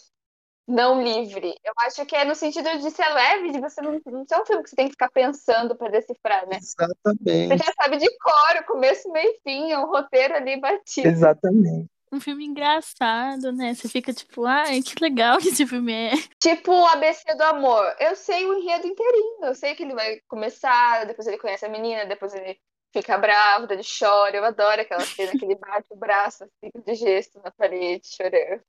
não 0.68 1.02
livre. 1.02 1.54
Eu 1.64 1.72
acho 1.78 2.04
que 2.04 2.14
é 2.14 2.26
no 2.26 2.34
sentido 2.34 2.68
de 2.78 2.90
ser 2.90 3.08
leve, 3.08 3.52
de 3.52 3.60
você 3.60 3.80
não, 3.80 3.98
não 4.04 4.26
ser 4.26 4.40
um 4.40 4.44
filme 4.44 4.62
que 4.62 4.68
você 4.68 4.76
tem 4.76 4.86
que 4.86 4.92
ficar 4.92 5.10
pensando 5.10 5.74
para 5.74 5.88
decifrar, 5.88 6.46
né? 6.46 6.58
Exatamente. 6.58 7.48
Você 7.48 7.56
já 7.56 7.72
sabe 7.72 7.96
de 7.96 8.18
cor, 8.18 8.60
o 8.60 8.66
começo, 8.66 9.10
meio 9.10 9.30
e 9.30 9.40
fim, 9.42 9.72
é 9.72 9.78
um 9.78 9.86
roteiro 9.86 10.34
ali 10.34 10.60
batido. 10.60 11.08
Exatamente. 11.08 11.88
Um 12.12 12.20
filme 12.20 12.44
engraçado, 12.44 13.52
né? 13.52 13.74
Você 13.74 13.88
fica 13.88 14.12
tipo, 14.12 14.44
ai, 14.44 14.82
que 14.82 14.94
legal 15.00 15.38
que 15.38 15.48
esse 15.48 15.66
filme 15.66 15.92
é. 15.92 16.12
Tipo 16.40 16.72
o 16.72 16.86
ABC 16.86 17.34
do 17.34 17.42
Amor. 17.44 17.94
Eu 17.98 18.14
sei 18.16 18.46
o 18.46 18.54
enredo 18.54 18.86
inteirinho. 18.86 19.44
Eu 19.44 19.54
sei 19.54 19.74
que 19.74 19.82
ele 19.82 19.94
vai 19.94 20.20
começar, 20.26 21.04
depois 21.06 21.26
ele 21.26 21.38
conhece 21.38 21.66
a 21.66 21.68
menina, 21.68 22.06
depois 22.06 22.34
ele 22.34 22.58
fica 22.94 23.18
bravo, 23.18 23.70
ele 23.70 23.82
chora. 23.82 24.36
Eu 24.36 24.44
adoro 24.44 24.80
aquela 24.80 25.02
cena 25.02 25.32
que 25.32 25.44
ele 25.44 25.56
bate 25.56 25.86
o 25.90 25.96
braço 25.96 26.44
assim, 26.44 26.70
de 26.82 26.94
gesto 26.94 27.40
na 27.42 27.50
parede, 27.50 28.08
chorando. 28.08 28.62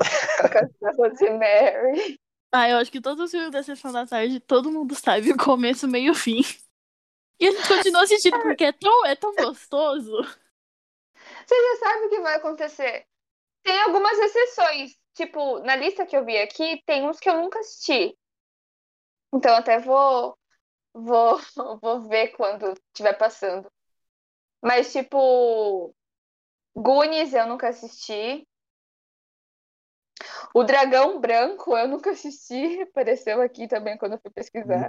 A 0.00 0.90
Rosemary. 0.96 2.18
Ah, 2.52 2.68
eu 2.68 2.76
acho 2.78 2.90
que 2.90 3.00
todos 3.00 3.24
os 3.24 3.30
filmes 3.30 3.50
da 3.50 3.62
Sessão 3.62 3.92
da 3.92 4.06
Tarde, 4.06 4.40
todo 4.40 4.70
mundo 4.70 4.94
sabe 4.94 5.32
o 5.32 5.36
começo, 5.36 5.88
meio 5.88 6.12
e 6.12 6.14
fim. 6.14 6.40
E 7.40 7.48
a 7.48 7.50
gente 7.50 7.66
continua 7.66 8.02
assistindo 8.02 8.40
porque 8.40 8.64
é 8.64 8.72
tão, 8.72 9.06
é 9.06 9.16
tão 9.16 9.34
gostoso. 9.34 10.22
Você 11.46 11.54
já 11.54 11.78
sabe 11.80 12.06
o 12.06 12.10
que 12.10 12.20
vai 12.20 12.36
acontecer. 12.36 13.06
Tem 13.62 13.80
algumas 13.82 14.16
exceções. 14.18 14.96
Tipo, 15.14 15.58
na 15.60 15.76
lista 15.76 16.06
que 16.06 16.16
eu 16.16 16.24
vi 16.24 16.38
aqui, 16.38 16.82
tem 16.86 17.08
uns 17.08 17.18
que 17.18 17.28
eu 17.28 17.36
nunca 17.36 17.58
assisti. 17.58 18.16
Então 19.32 19.54
até 19.56 19.78
vou 19.80 20.38
vou, 20.94 21.38
vou 21.82 22.00
ver 22.08 22.28
quando 22.28 22.72
estiver 22.72 23.14
passando. 23.14 23.70
Mas, 24.62 24.92
tipo, 24.92 25.94
Goonies 26.74 27.34
eu 27.34 27.46
nunca 27.46 27.68
assisti. 27.68 28.46
O 30.54 30.62
Dragão 30.62 31.20
Branco, 31.20 31.76
eu 31.76 31.88
nunca 31.88 32.10
assisti, 32.10 32.82
apareceu 32.82 33.40
aqui 33.40 33.66
também 33.66 33.96
quando 33.98 34.12
eu 34.12 34.20
fui 34.20 34.30
pesquisar. 34.30 34.88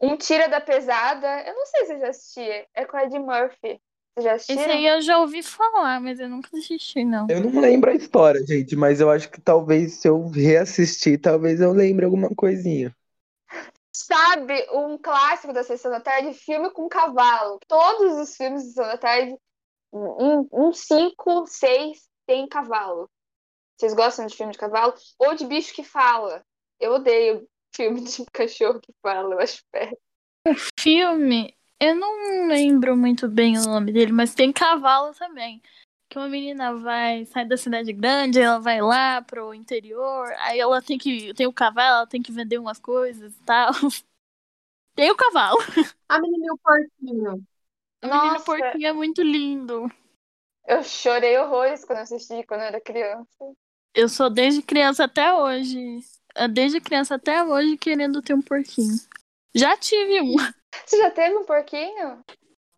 Um 0.00 0.16
Tira 0.16 0.48
da 0.48 0.60
Pesada, 0.60 1.26
eu 1.46 1.54
não 1.54 1.66
sei 1.66 1.86
se 1.86 1.92
eu 1.94 2.00
já 2.00 2.08
assisti, 2.08 2.68
é 2.74 2.84
com 2.84 2.96
a 2.96 3.04
Ed 3.04 3.18
Murphy. 3.18 3.80
Você 4.16 4.22
já 4.22 4.34
assistiu? 4.34 4.56
Esse 4.56 4.70
aí 4.70 4.86
eu 4.86 5.00
já 5.00 5.18
ouvi 5.18 5.42
falar, 5.42 6.00
mas 6.00 6.20
eu 6.20 6.28
nunca 6.28 6.48
assisti, 6.56 7.04
não. 7.04 7.26
Eu 7.28 7.40
não 7.40 7.60
lembro 7.60 7.90
a 7.90 7.94
história, 7.94 8.44
gente, 8.46 8.76
mas 8.76 9.00
eu 9.00 9.10
acho 9.10 9.30
que 9.30 9.40
talvez 9.40 9.94
se 9.94 10.08
eu 10.08 10.28
reassistir, 10.28 11.20
talvez 11.20 11.60
eu 11.60 11.72
lembre 11.72 12.04
alguma 12.04 12.28
coisinha. 12.28 12.94
Sabe, 13.92 14.66
um 14.72 14.98
clássico 14.98 15.52
da 15.52 15.62
Sessão 15.62 15.90
da 15.90 16.00
Tarde, 16.00 16.34
filme 16.34 16.70
com 16.70 16.88
cavalo. 16.88 17.58
Todos 17.66 18.18
os 18.18 18.36
filmes 18.36 18.62
da 18.62 18.68
Sessão 18.68 18.86
da 18.86 18.98
Tarde, 18.98 19.36
um, 19.92 20.48
um 20.52 20.72
cinco, 20.72 21.46
seis, 21.46 22.08
tem 22.26 22.46
cavalo. 22.48 23.08
Vocês 23.76 23.94
gostam 23.94 24.26
de 24.26 24.36
filme 24.36 24.52
de 24.52 24.58
cavalo? 24.58 24.94
Ou 25.18 25.34
de 25.34 25.46
bicho 25.46 25.74
que 25.74 25.82
fala? 25.82 26.44
Eu 26.78 26.92
odeio 26.92 27.48
filme 27.74 28.02
de 28.02 28.24
cachorro 28.32 28.80
que 28.80 28.92
fala, 29.02 29.34
eu 29.34 29.40
acho 29.40 29.62
péssimo. 29.70 29.98
O 30.46 30.54
filme, 30.78 31.56
eu 31.80 31.94
não 31.94 32.48
lembro 32.48 32.96
muito 32.96 33.28
bem 33.28 33.58
o 33.58 33.64
nome 33.64 33.92
dele, 33.92 34.12
mas 34.12 34.34
tem 34.34 34.52
cavalo 34.52 35.14
também. 35.14 35.62
Que 36.08 36.18
uma 36.18 36.28
menina 36.28 36.76
vai, 36.76 37.24
sai 37.26 37.46
da 37.46 37.56
cidade 37.56 37.92
grande, 37.92 38.40
ela 38.40 38.60
vai 38.60 38.80
lá 38.80 39.22
pro 39.22 39.54
interior, 39.54 40.30
aí 40.38 40.60
ela 40.60 40.82
tem 40.82 40.98
que. 40.98 41.32
Tem 41.34 41.46
o 41.46 41.52
cavalo, 41.52 41.96
ela 41.98 42.06
tem 42.06 42.22
que 42.22 42.30
vender 42.30 42.58
umas 42.58 42.78
coisas 42.78 43.34
e 43.34 43.42
tal. 43.44 43.72
Tem 44.94 45.10
o 45.10 45.16
cavalo. 45.16 45.58
A 46.08 46.20
menina 46.20 46.46
e 46.46 46.50
o 46.52 46.58
porquinho. 46.58 47.46
A 48.00 48.06
menina 48.06 48.40
porquinho 48.44 48.86
é 48.86 48.92
muito 48.92 49.22
lindo. 49.22 49.90
Eu 50.66 50.84
chorei 50.84 51.36
horrores 51.36 51.84
quando 51.84 51.98
assisti, 51.98 52.44
quando 52.44 52.60
eu 52.60 52.68
era 52.68 52.80
criança. 52.80 53.56
Eu 53.94 54.08
sou 54.08 54.28
desde 54.28 54.60
criança 54.60 55.04
até 55.04 55.32
hoje. 55.32 56.00
Desde 56.52 56.80
criança 56.80 57.14
até 57.14 57.44
hoje 57.44 57.76
querendo 57.76 58.20
ter 58.20 58.34
um 58.34 58.42
porquinho. 58.42 58.94
Já 59.54 59.76
tive 59.76 60.20
um. 60.20 60.34
Você 60.84 60.98
já 60.98 61.10
teve 61.10 61.36
um 61.36 61.44
porquinho? 61.44 62.18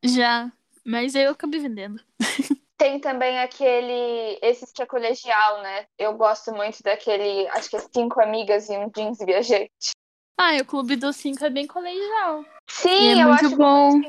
Já, 0.05 0.53
mas 0.85 1.15
eu 1.15 1.31
acabei 1.31 1.59
vendendo. 1.59 2.03
Tem 2.79 3.01
também 3.01 3.39
aquele. 3.39 4.39
Esse 4.43 4.71
que 4.71 4.83
é 4.83 4.87
colegial, 4.87 5.63
né? 5.63 5.87
Eu 5.99 6.13
gosto 6.15 6.53
muito 6.53 6.83
daquele. 6.83 7.49
Acho 7.49 7.71
que 7.71 7.77
é 7.77 7.81
Cinco 7.81 8.21
Amigas 8.21 8.69
e 8.69 8.77
um 8.77 8.91
Jeans 8.95 9.17
Viajante. 9.19 9.93
Ah, 10.39 10.55
e 10.55 10.61
o 10.61 10.67
Clube 10.67 10.97
dos 10.97 11.17
Cinco 11.17 11.43
é 11.43 11.49
bem 11.49 11.67
colegial. 11.67 12.45
Sim, 12.69 13.19
é 13.19 13.23
eu 13.23 13.29
muito 13.29 13.47
acho 13.47 13.57
bom. 13.57 14.03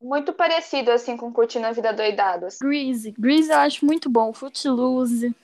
muito 0.00 0.32
parecido 0.32 0.90
assim 0.90 1.14
com 1.18 1.30
Curtindo 1.30 1.66
a 1.66 1.72
Vida 1.72 1.92
Doidado. 1.92 2.46
assim. 2.46 2.66
Greasy. 2.66 3.12
Greasy 3.18 3.50
eu 3.50 3.58
acho 3.58 3.84
muito 3.84 4.08
bom. 4.08 4.32
Footloose. 4.32 5.36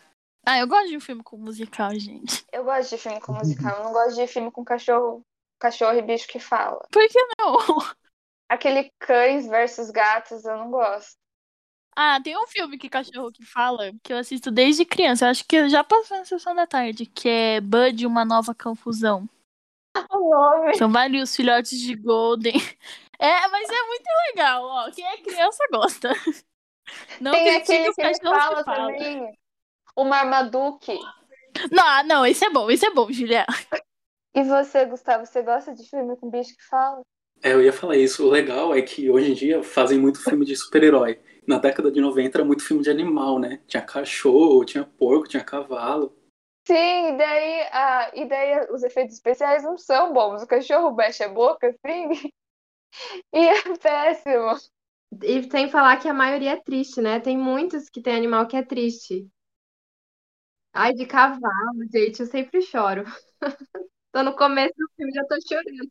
Ah, 0.46 0.58
eu 0.58 0.66
gosto 0.66 0.88
de 0.88 0.96
um 0.96 1.00
filme 1.00 1.22
com 1.22 1.36
musical, 1.36 1.90
gente. 1.94 2.44
Eu 2.52 2.64
gosto 2.64 2.90
de 2.90 2.98
filme 2.98 3.20
com 3.20 3.32
musical, 3.32 3.78
eu 3.78 3.84
não 3.84 3.92
gosto 3.92 4.16
de 4.16 4.26
filme 4.26 4.50
com 4.50 4.64
cachorro, 4.64 5.22
cachorro 5.58 5.96
e 5.96 6.02
bicho 6.02 6.26
que 6.26 6.40
fala. 6.40 6.80
Por 6.90 7.06
que 7.08 7.18
não? 7.38 7.56
Aquele 8.48 8.90
cães 8.98 9.46
versus 9.46 9.90
gatos, 9.90 10.44
eu 10.44 10.56
não 10.56 10.70
gosto. 10.70 11.16
Ah, 11.94 12.20
tem 12.22 12.36
um 12.36 12.46
filme 12.46 12.78
que 12.78 12.88
cachorro 12.88 13.30
que 13.30 13.44
fala 13.44 13.92
que 14.02 14.12
eu 14.12 14.16
assisto 14.16 14.50
desde 14.50 14.84
criança. 14.84 15.26
Eu 15.26 15.30
acho 15.30 15.44
que 15.44 15.68
já 15.68 15.84
passou 15.84 16.16
na 16.18 16.24
sessão 16.24 16.54
da 16.54 16.66
tarde, 16.66 17.04
que 17.04 17.28
é 17.28 17.60
Bud, 17.60 18.06
uma 18.06 18.24
nova 18.24 18.54
confusão. 18.54 19.28
O 20.12 20.30
nome. 20.30 20.76
São 20.76 20.90
vários 20.90 21.34
filhotes 21.34 21.78
de 21.78 21.94
Golden. 21.94 22.54
É, 23.22 23.48
mas 23.48 23.68
é 23.68 23.82
muito 23.82 24.06
legal, 24.30 24.64
ó. 24.64 24.90
Quem 24.90 25.04
é 25.04 25.18
criança 25.18 25.62
gosta. 25.70 26.08
Não 27.20 27.32
Tem 27.32 27.56
aquele 27.56 27.92
que 27.92 28.00
ele 28.00 28.14
fala 28.18 28.56
que 28.56 28.64
falam. 28.64 28.96
também. 28.96 29.38
O 30.00 30.04
Marmaduke. 30.04 30.98
Não, 31.70 31.86
ah, 31.86 32.02
não, 32.02 32.24
esse 32.24 32.42
é 32.42 32.48
bom, 32.48 32.70
esse 32.70 32.86
é 32.86 32.90
bom, 32.90 33.12
Julia. 33.12 33.44
E 34.34 34.42
você, 34.42 34.86
Gustavo, 34.86 35.26
você 35.26 35.42
gosta 35.42 35.74
de 35.74 35.86
filme 35.86 36.16
com 36.16 36.30
bicho 36.30 36.56
que 36.56 36.64
fala? 36.70 37.02
É, 37.42 37.52
eu 37.52 37.62
ia 37.62 37.70
falar 37.70 37.98
isso. 37.98 38.26
O 38.26 38.30
legal 38.30 38.74
é 38.74 38.80
que 38.80 39.10
hoje 39.10 39.32
em 39.32 39.34
dia 39.34 39.62
fazem 39.62 39.98
muito 39.98 40.24
filme 40.24 40.46
de 40.46 40.56
super-herói. 40.56 41.20
Na 41.46 41.58
década 41.58 41.90
de 41.90 42.00
90 42.00 42.38
era 42.38 42.44
muito 42.46 42.64
filme 42.64 42.82
de 42.82 42.88
animal, 42.88 43.38
né? 43.38 43.60
Tinha 43.66 43.82
cachorro, 43.82 44.64
tinha 44.64 44.84
porco, 44.84 45.28
tinha 45.28 45.44
cavalo. 45.44 46.16
Sim, 46.66 46.74
e 47.08 47.16
daí, 47.18 47.68
ah, 47.70 48.10
e 48.14 48.24
daí 48.24 48.72
os 48.72 48.82
efeitos 48.82 49.16
especiais 49.16 49.62
não 49.62 49.76
são 49.76 50.14
bons. 50.14 50.42
O 50.42 50.46
cachorro 50.46 50.96
mexe 50.96 51.22
a 51.22 51.28
boca 51.28 51.68
assim. 51.68 52.08
E 53.34 53.38
é 53.38 53.76
péssimo. 53.76 54.56
E 55.22 55.48
sem 55.50 55.68
falar 55.68 55.98
que 55.98 56.08
a 56.08 56.14
maioria 56.14 56.52
é 56.52 56.60
triste, 56.60 57.02
né? 57.02 57.20
Tem 57.20 57.36
muitos 57.36 57.90
que 57.90 58.00
tem 58.00 58.16
animal 58.16 58.46
que 58.46 58.56
é 58.56 58.64
triste. 58.64 59.28
Ai, 60.72 60.94
de 60.94 61.06
cavalo, 61.06 61.84
gente, 61.92 62.20
eu 62.20 62.26
sempre 62.26 62.62
choro. 62.62 63.04
Tô 64.12 64.22
no 64.22 64.34
começo 64.34 64.74
do 64.76 64.88
filme, 64.96 65.12
já 65.12 65.24
tô 65.24 65.36
chorando. 65.46 65.90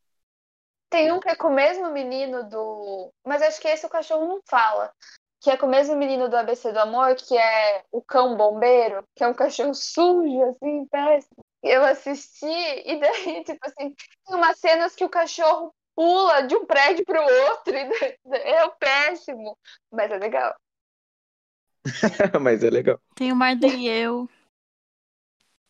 Tem 0.90 1.12
um 1.12 1.20
que 1.20 1.30
é 1.30 1.36
com 1.36 1.48
o 1.48 1.54
mesmo 1.54 1.92
menino 1.92 2.50
do. 2.50 3.14
Mas 3.26 3.42
acho 3.42 3.62
que 3.62 3.68
esse 3.68 3.86
o 3.86 3.90
cachorro 3.90 4.28
não 4.28 4.42
fala. 4.50 4.92
Que 5.42 5.52
é 5.52 5.58
com 5.58 5.68
o 5.68 5.70
mesmo 5.70 5.96
menino 5.96 6.28
do 6.28 6.36
ABC 6.36 6.74
do 6.74 6.80
Amor, 6.80 7.16
que 7.16 7.38
é 7.38 7.84
o 7.92 8.02
cão 8.02 8.36
bombeiro, 8.36 9.04
que 9.16 9.24
é 9.24 9.28
um 9.28 9.34
cachorro 9.34 9.74
sujo, 9.74 10.44
assim, 10.44 10.86
péssimo. 10.88 11.46
Eu 11.64 11.84
assisti, 11.86 12.46
e 12.46 13.00
daí, 13.00 13.44
tipo 13.46 13.60
assim, 13.66 13.96
tem 14.26 14.36
umas 14.36 14.60
cenas 14.60 14.96
que 14.96 15.04
o 15.06 15.10
cachorro 15.10 15.74
pula 15.96 16.42
de 16.42 16.56
um 16.56 16.66
prédio 16.66 17.06
pro 17.06 17.22
outro, 17.22 17.74
e 17.74 17.90
é 18.34 18.66
o 18.66 18.72
péssimo. 18.72 19.58
Mas 19.92 20.12
é 20.12 20.18
legal. 20.18 20.54
Mas 22.42 22.64
é 22.64 22.70
legal. 22.70 23.00
Tem 23.16 23.32
o 23.32 23.36
Marden 23.36 23.82
e 23.82 23.88
eu. 23.88 24.30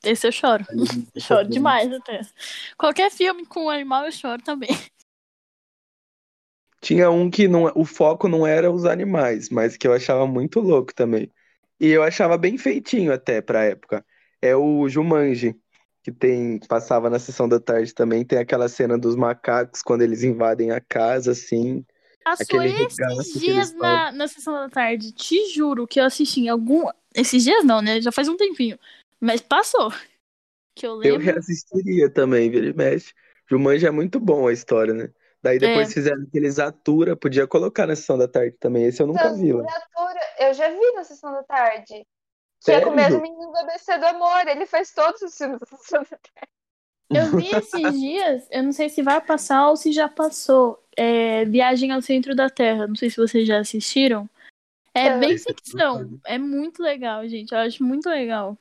Esse 0.03 0.27
eu 0.27 0.31
choro. 0.31 0.65
Choro 1.17 1.47
demais 1.47 1.91
até. 1.91 2.21
Qualquer 2.77 3.11
filme 3.11 3.45
com 3.45 3.69
animal 3.69 4.05
eu 4.05 4.11
choro 4.11 4.41
também. 4.41 4.69
Tinha 6.81 7.11
um 7.11 7.29
que 7.29 7.47
não, 7.47 7.71
o 7.75 7.83
foco 7.83 8.29
não 8.29 8.47
era 8.47 8.71
os 8.71 8.85
animais, 8.85 9.49
mas 9.49 9.75
que 9.75 9.85
eu 9.85 9.93
achava 9.93 10.25
muito 10.25 10.61
louco 10.61 10.93
também. 10.95 11.29
E 11.79 11.87
eu 11.87 12.01
achava 12.01 12.37
bem 12.37 12.57
feitinho 12.57 13.11
até 13.13 13.41
pra 13.41 13.65
época. 13.65 14.05
É 14.41 14.55
o 14.55 14.87
Jumanji, 14.87 15.55
que 16.01 16.11
tem 16.11 16.57
passava 16.67 17.09
na 17.09 17.19
sessão 17.19 17.49
da 17.49 17.59
tarde 17.59 17.93
também. 17.93 18.23
Tem 18.23 18.39
aquela 18.39 18.69
cena 18.69 18.97
dos 18.97 19.15
macacos 19.15 19.81
quando 19.81 20.01
eles 20.03 20.23
invadem 20.23 20.71
a 20.71 20.79
casa, 20.79 21.31
assim. 21.31 21.85
Passou 22.23 22.61
esses 22.63 23.39
dias 23.39 23.73
na, 23.73 24.11
na 24.11 24.27
sessão 24.27 24.53
da 24.53 24.69
tarde. 24.69 25.11
Te 25.11 25.49
juro 25.49 25.87
que 25.87 25.99
eu 25.99 26.05
assisti 26.05 26.41
em 26.41 26.49
algum. 26.49 26.85
Esses 27.13 27.43
dias 27.43 27.63
não, 27.63 27.81
né? 27.81 28.01
Já 28.01 28.11
faz 28.11 28.27
um 28.27 28.37
tempinho. 28.37 28.77
Mas 29.19 29.41
passou. 29.41 29.91
Que 30.75 30.85
eu 30.85 30.91
Eu 31.03 31.15
lembro. 31.17 31.19
reassistiria 31.25 32.09
também, 32.09 32.49
vira 32.49 32.67
e 32.67 32.73
mexe. 32.73 33.13
Jumanji 33.49 33.85
é 33.85 33.91
muito 33.91 34.19
bom 34.19 34.47
a 34.47 34.53
história, 34.53 34.93
né? 34.93 35.09
Daí 35.41 35.57
depois 35.57 35.89
É. 35.89 35.93
fizeram 35.93 36.21
aqueles 36.23 36.59
Atura, 36.59 37.15
podia 37.15 37.47
colocar 37.47 37.87
na 37.87 37.95
sessão 37.95 38.17
da 38.17 38.27
tarde 38.27 38.55
também. 38.59 38.85
Esse 38.85 39.01
eu 39.01 39.07
nunca 39.07 39.33
vi, 39.33 39.53
ó. 39.53 39.61
Literatura, 39.61 40.19
eu 40.39 40.53
já 40.53 40.69
vi 40.69 40.91
na 40.93 41.03
sessão 41.03 41.31
da 41.31 41.43
tarde. 41.43 42.05
Que 42.63 42.71
é 42.71 42.81
com 42.81 42.89
o 42.89 42.95
mesmo 42.95 43.19
Sério? 43.19 43.21
menino 43.21 43.51
do 43.51 43.57
ABC 43.57 43.97
do 43.97 44.05
Amor. 44.05 44.47
Ele 44.47 44.65
faz 44.65 44.93
todos 44.93 45.21
os 45.21 45.35
filmes 45.35 45.59
da 45.59 45.65
sessão 45.65 46.01
da 46.03 46.17
tarde. 46.17 46.49
Eu 47.09 47.37
vi 47.37 47.49
esses 47.55 47.99
dias, 47.99 48.47
eu 48.51 48.61
não 48.63 48.71
sei 48.71 48.87
se 48.89 49.01
vai 49.01 49.19
passar 49.19 49.69
ou 49.69 49.75
se 49.77 49.91
já 49.91 50.07
passou. 50.07 50.83
É 50.95 51.43
Viagem 51.45 51.91
ao 51.91 52.01
Centro 52.01 52.35
da 52.35 52.49
Terra. 52.49 52.85
Não 52.87 52.95
sei 52.95 53.09
se 53.09 53.17
vocês 53.17 53.47
já 53.47 53.59
assistiram. 53.59 54.29
É 54.93 55.07
É. 55.07 55.17
bem 55.17 55.33
é 55.33 55.37
ficção. 55.37 56.19
É 56.25 56.37
muito 56.37 56.83
legal, 56.83 57.25
gente. 57.27 57.51
Eu 57.53 57.59
acho 57.59 57.81
muito 57.83 58.07
legal. 58.09 58.57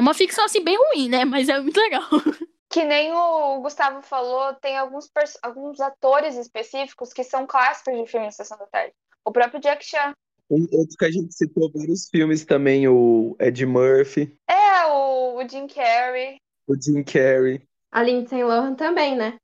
É 0.00 0.02
uma 0.02 0.14
ficção 0.14 0.46
assim 0.46 0.64
bem 0.64 0.78
ruim, 0.78 1.10
né? 1.10 1.26
Mas 1.26 1.46
é 1.50 1.60
muito 1.60 1.78
legal. 1.78 2.02
Que 2.72 2.84
nem 2.84 3.12
o 3.12 3.60
Gustavo 3.60 4.00
falou, 4.00 4.54
tem 4.54 4.78
alguns, 4.78 5.10
alguns 5.42 5.80
atores 5.80 6.36
específicos 6.36 7.12
que 7.12 7.24
são 7.24 7.44
clássicos 7.44 7.92
de 7.98 8.06
filme 8.06 8.28
de 8.28 8.34
Sessão 8.36 8.56
da 8.56 8.66
Tarde. 8.66 8.94
O 9.24 9.32
próprio 9.32 9.60
Jack 9.60 9.84
Chan. 9.84 10.14
Um 10.48 10.68
outro 10.72 10.96
que 10.96 11.04
a 11.04 11.10
gente 11.10 11.34
citou 11.34 11.68
vários 11.74 12.08
filmes 12.08 12.44
também, 12.44 12.86
o 12.88 13.36
Ed 13.40 13.66
Murphy, 13.66 14.36
É, 14.48 14.86
o, 14.86 15.34
o 15.42 15.48
Jim 15.48 15.66
Carrey. 15.66 16.36
o 16.68 16.80
Jim 16.80 17.02
Carrey. 17.02 17.60
A 17.90 18.02
Lindsay 18.04 18.44
Lohan 18.44 18.74
também, 18.76 19.16
né? 19.16 19.36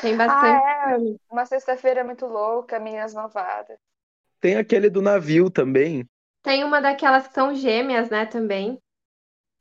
Tem 0.00 0.14
Ah, 0.14 0.16
bastante 0.16 0.64
é. 0.64 0.94
filme. 0.96 1.20
Uma 1.30 1.44
sexta-feira 1.44 2.02
muito 2.02 2.24
louca, 2.26 2.80
Meninas 2.80 3.12
Malvadas. 3.12 3.78
Tem 4.40 4.56
aquele 4.56 4.88
do 4.88 5.02
navio 5.02 5.50
também. 5.50 6.06
Tem 6.42 6.64
uma 6.64 6.80
daquelas 6.80 7.28
que 7.28 7.34
são 7.34 7.54
gêmeas, 7.54 8.08
né, 8.08 8.24
também. 8.24 8.78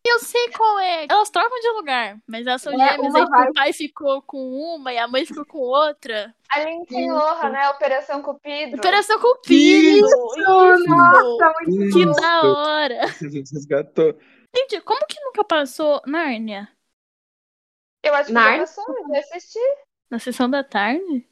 Eu 0.09 0.19
sei 0.19 0.49
qual 0.51 0.79
é. 0.79 1.05
Elas 1.09 1.29
trocam 1.29 1.59
de 1.59 1.69
lugar, 1.71 2.17
mas 2.27 2.47
elas 2.47 2.61
são 2.61 2.73
É, 2.73 2.91
gêmeas. 2.93 3.15
Aí 3.15 3.25
vai- 3.25 3.49
o 3.49 3.53
pai 3.53 3.73
ficou 3.73 4.21
com 4.21 4.51
uma 4.51 4.93
e 4.93 4.97
a 4.97 5.07
mãe 5.07 5.25
ficou 5.25 5.45
com 5.45 5.59
outra. 5.59 6.33
A 6.49 6.59
Lindsay 6.61 7.05
Isso. 7.05 7.13
Lohan, 7.13 7.49
né? 7.49 7.69
Operação 7.69 8.21
Cupido. 8.21 8.77
Operação 8.77 9.19
Cupido! 9.19 10.07
Isso! 10.07 10.37
Nossa, 10.37 11.53
muito 11.67 11.93
Que 11.97 12.05
da 12.21 12.41
hora! 12.43 13.07
Gente 13.21 13.53
resgatou. 13.53 14.17
Gente, 14.55 14.81
como 14.81 15.05
que 15.07 15.19
nunca 15.21 15.43
passou 15.43 16.01
Nárnia? 16.05 16.69
Eu 18.03 18.13
acho 18.15 18.27
que 18.27 18.33
Narnia? 18.33 18.59
já 18.59 18.61
passou, 18.65 18.97
eu 18.97 19.07
já 19.13 19.19
assisti. 19.19 19.59
Na 20.09 20.19
sessão 20.19 20.49
da 20.49 20.63
tarde? 20.63 21.27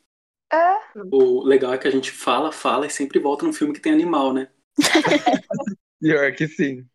É. 0.52 0.78
O 1.12 1.42
legal 1.44 1.74
é 1.74 1.78
que 1.78 1.88
a 1.88 1.92
gente 1.92 2.12
fala, 2.12 2.52
fala 2.52 2.86
e 2.86 2.90
sempre 2.90 3.20
volta 3.20 3.46
num 3.46 3.54
filme 3.54 3.74
que 3.74 3.80
tem 3.80 3.94
animal, 3.94 4.34
né? 4.34 4.50
Pior 6.02 6.32
que 6.36 6.48
sim. 6.48 6.86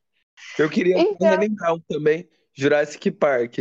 Eu 0.59 0.68
queria 0.70 0.96
Então. 0.96 1.38
lembrar 1.38 1.74
um 1.74 1.81
também, 1.81 2.29
Jurassic 2.55 3.11
Park, 3.12 3.59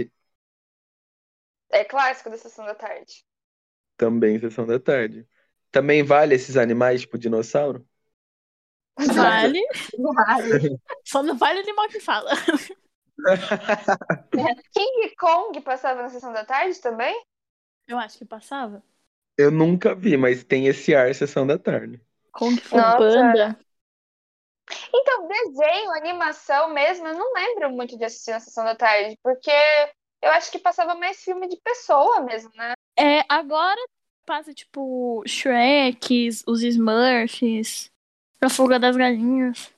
É 1.71 1.83
clássico 1.83 2.29
da 2.29 2.37
Sessão 2.37 2.63
da 2.63 2.75
Tarde. 2.75 3.25
também 3.97 4.39
sessão 4.39 4.65
da 4.65 4.79
tarde. 4.79 5.27
Também 5.71 6.03
vale 6.03 6.35
esses 6.35 6.57
animais, 6.57 7.01
tipo 7.01 7.17
dinossauro? 7.17 7.87
Vale. 8.97 9.61
Vale. 9.97 10.59
Só 11.05 11.23
não 11.23 11.37
vale 11.37 11.59
animal 11.61 11.87
que 11.89 11.99
fala. 11.99 12.31
King 14.73 15.15
Kong 15.17 15.61
passava 15.61 16.01
na 16.01 16.09
Sessão 16.09 16.33
da 16.33 16.43
Tarde 16.45 16.79
também? 16.81 17.15
Eu 17.87 17.97
acho 17.99 18.17
que 18.17 18.25
passava. 18.25 18.81
Eu 19.37 19.49
nunca 19.51 19.95
vi, 19.95 20.17
mas 20.17 20.43
tem 20.43 20.67
esse 20.67 20.93
ar 20.95 21.13
sessão 21.15 21.47
da 21.47 21.57
tarde. 21.57 21.99
Kung 22.31 22.57
Fu 22.59 22.77
Nossa. 22.77 22.95
Panda. 22.95 23.59
Então, 24.93 25.27
desenho, 25.27 25.91
animação 25.91 26.73
mesmo, 26.73 27.08
eu 27.08 27.15
não 27.15 27.34
lembro 27.34 27.71
muito 27.71 27.97
de 27.97 28.05
assistir 28.05 28.32
na 28.32 28.39
Sessão 28.39 28.63
da 28.63 28.75
Tarde, 28.75 29.17
porque 29.23 29.51
eu 30.21 30.32
acho 30.32 30.51
que 30.51 30.60
passava 30.60 30.95
mais 30.95 31.21
filme 31.21 31.47
de 31.47 31.58
pessoa 31.63 32.21
mesmo, 32.21 32.51
né? 32.55 32.73
É, 32.97 33.23
agora 33.29 33.79
passa, 34.25 34.53
tipo, 34.53 35.23
Shrek, 35.25 36.29
os 36.45 36.62
Smurfs, 36.62 37.89
A 38.41 38.49
Fuga 38.49 38.79
das 38.79 38.95
Galinhas. 38.95 39.73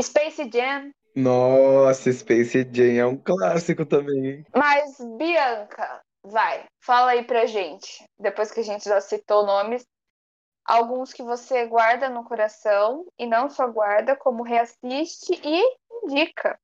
Space 0.00 0.48
Jam. 0.52 0.90
Nossa, 1.14 2.12
Space 2.12 2.68
Jam 2.72 2.98
é 2.98 3.06
um 3.06 3.16
clássico 3.16 3.86
também? 3.86 4.44
Mas, 4.54 4.98
Bianca, 5.16 6.00
vai, 6.22 6.64
fala 6.84 7.12
aí 7.12 7.24
pra 7.24 7.46
gente, 7.46 8.04
depois 8.18 8.52
que 8.52 8.60
a 8.60 8.62
gente 8.62 8.84
já 8.84 9.00
citou 9.00 9.46
nomes, 9.46 9.84
alguns 10.66 11.12
que 11.12 11.22
você 11.22 11.66
guarda 11.66 12.08
no 12.08 12.24
coração 12.24 13.06
e 13.18 13.26
não 13.26 13.48
só 13.48 13.70
guarda, 13.70 14.16
como 14.16 14.42
reassiste 14.42 15.40
e 15.44 15.78
indica. 16.04 16.58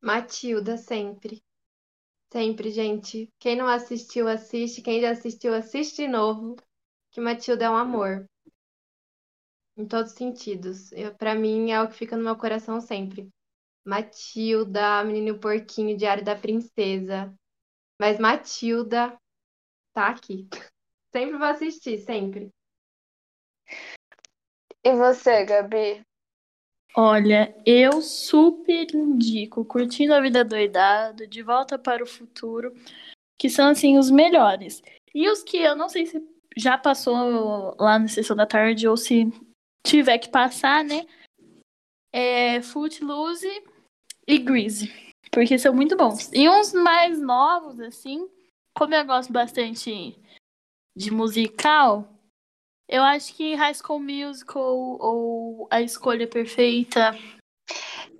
Matilda, 0.00 0.78
sempre. 0.78 1.44
Sempre, 2.32 2.70
gente. 2.70 3.28
Quem 3.38 3.56
não 3.56 3.66
assistiu, 3.66 4.28
assiste. 4.28 4.82
Quem 4.82 5.00
já 5.00 5.10
assistiu, 5.10 5.54
assiste 5.54 5.96
de 5.96 6.08
novo. 6.08 6.56
Que 7.10 7.20
Matilda 7.20 7.64
é 7.64 7.70
um 7.70 7.76
amor. 7.76 8.24
Em 9.76 9.86
todos 9.86 10.12
os 10.12 10.16
sentidos. 10.18 10.90
Pra 11.18 11.34
mim, 11.34 11.70
é 11.70 11.82
o 11.82 11.88
que 11.88 11.94
fica 11.94 12.16
no 12.16 12.24
meu 12.24 12.36
coração 12.36 12.80
sempre. 12.80 13.28
Matilda, 13.84 15.04
Menino 15.04 15.38
Porquinho, 15.38 15.96
Diário 15.96 16.24
da 16.24 16.36
Princesa. 16.36 17.34
Mas 18.00 18.18
Matilda 18.18 19.18
tá 19.92 20.08
aqui. 20.08 20.48
Sempre 21.12 21.38
vou 21.38 21.46
assistir, 21.46 21.98
sempre. 21.98 22.50
E 24.84 24.94
você, 24.94 25.44
Gabi? 25.44 26.02
Olha, 26.96 27.54
eu 27.64 28.00
super 28.00 28.94
indico 28.94 29.64
Curtindo 29.64 30.14
a 30.14 30.20
Vida 30.20 30.44
Doidado, 30.44 31.26
De 31.26 31.42
Volta 31.42 31.78
para 31.78 32.02
o 32.02 32.06
Futuro, 32.06 32.72
que 33.38 33.48
são, 33.48 33.68
assim, 33.68 33.98
os 33.98 34.10
melhores. 34.10 34.82
E 35.14 35.28
os 35.28 35.42
que 35.42 35.58
eu 35.58 35.76
não 35.76 35.88
sei 35.88 36.06
se 36.06 36.24
já 36.56 36.78
passou 36.78 37.76
lá 37.78 37.98
na 37.98 38.08
sessão 38.08 38.36
da 38.36 38.46
tarde 38.46 38.88
ou 38.88 38.96
se 38.96 39.26
tiver 39.86 40.18
que 40.18 40.28
passar, 40.28 40.84
né? 40.84 41.06
É 42.12 42.60
Footloose 42.62 43.48
e 44.26 44.38
Greasy, 44.38 44.92
porque 45.30 45.58
são 45.58 45.74
muito 45.74 45.96
bons. 45.96 46.30
E 46.32 46.48
uns 46.48 46.72
mais 46.72 47.20
novos, 47.20 47.80
assim, 47.80 48.28
como 48.76 48.94
eu 48.94 49.04
gosto 49.04 49.32
bastante 49.32 50.18
de 50.96 51.10
musical, 51.10 52.08
eu 52.88 53.02
acho 53.02 53.34
que 53.34 53.54
High 53.54 53.74
School 53.74 54.00
Musical 54.00 54.98
ou 55.00 55.68
A 55.70 55.80
Escolha 55.80 56.26
Perfeita. 56.26 57.12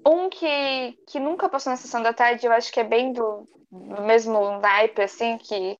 Um 0.06 0.30
que, 0.30 0.96
que 1.08 1.18
nunca 1.18 1.48
passou 1.48 1.72
na 1.72 1.76
sessão 1.76 2.02
da 2.02 2.12
tarde, 2.12 2.46
eu 2.46 2.52
acho 2.52 2.72
que 2.72 2.80
é 2.80 2.84
bem 2.84 3.12
do, 3.12 3.48
do 3.70 4.02
mesmo 4.02 4.58
naipe, 4.60 5.02
assim, 5.02 5.36
que, 5.38 5.76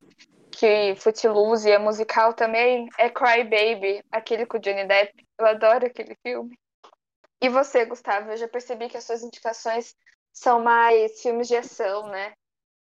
que 0.51 0.95
Footloose 0.97 1.71
é 1.71 1.79
musical 1.79 2.35
também, 2.35 2.89
é 2.99 3.09
Cry 3.09 3.45
Baby, 3.45 4.03
aquele 4.11 4.45
com 4.45 4.59
o 4.59 4.61
Johnny 4.61 4.85
Depp. 4.85 5.25
Eu 5.39 5.47
adoro 5.47 5.87
aquele 5.87 6.17
filme. 6.23 6.59
E 7.41 7.49
você, 7.49 7.85
Gustavo? 7.85 8.31
Eu 8.31 8.37
já 8.37 8.49
percebi 8.49 8.89
que 8.89 8.97
as 8.97 9.05
suas 9.05 9.23
indicações 9.23 9.95
são 10.33 10.61
mais 10.63 11.21
filmes 11.23 11.49
de 11.49 11.57
ação, 11.57 12.09
né? 12.09 12.33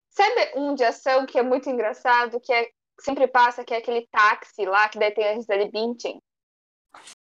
Sabe 0.10 0.54
um 0.56 0.74
de 0.74 0.84
ação 0.84 1.26
que 1.26 1.38
é 1.38 1.44
muito 1.44 1.70
engraçado, 1.70 2.40
que 2.40 2.52
é 2.52 2.68
sempre 3.00 3.28
passa, 3.28 3.64
que 3.64 3.74
é 3.74 3.78
aquele 3.78 4.08
táxi 4.12 4.66
lá, 4.66 4.90
que 4.90 5.00
daí 5.00 5.12
tem 5.12 5.28
a 5.28 5.36
Gisele 5.36 5.72
Bündchen. 5.72 6.20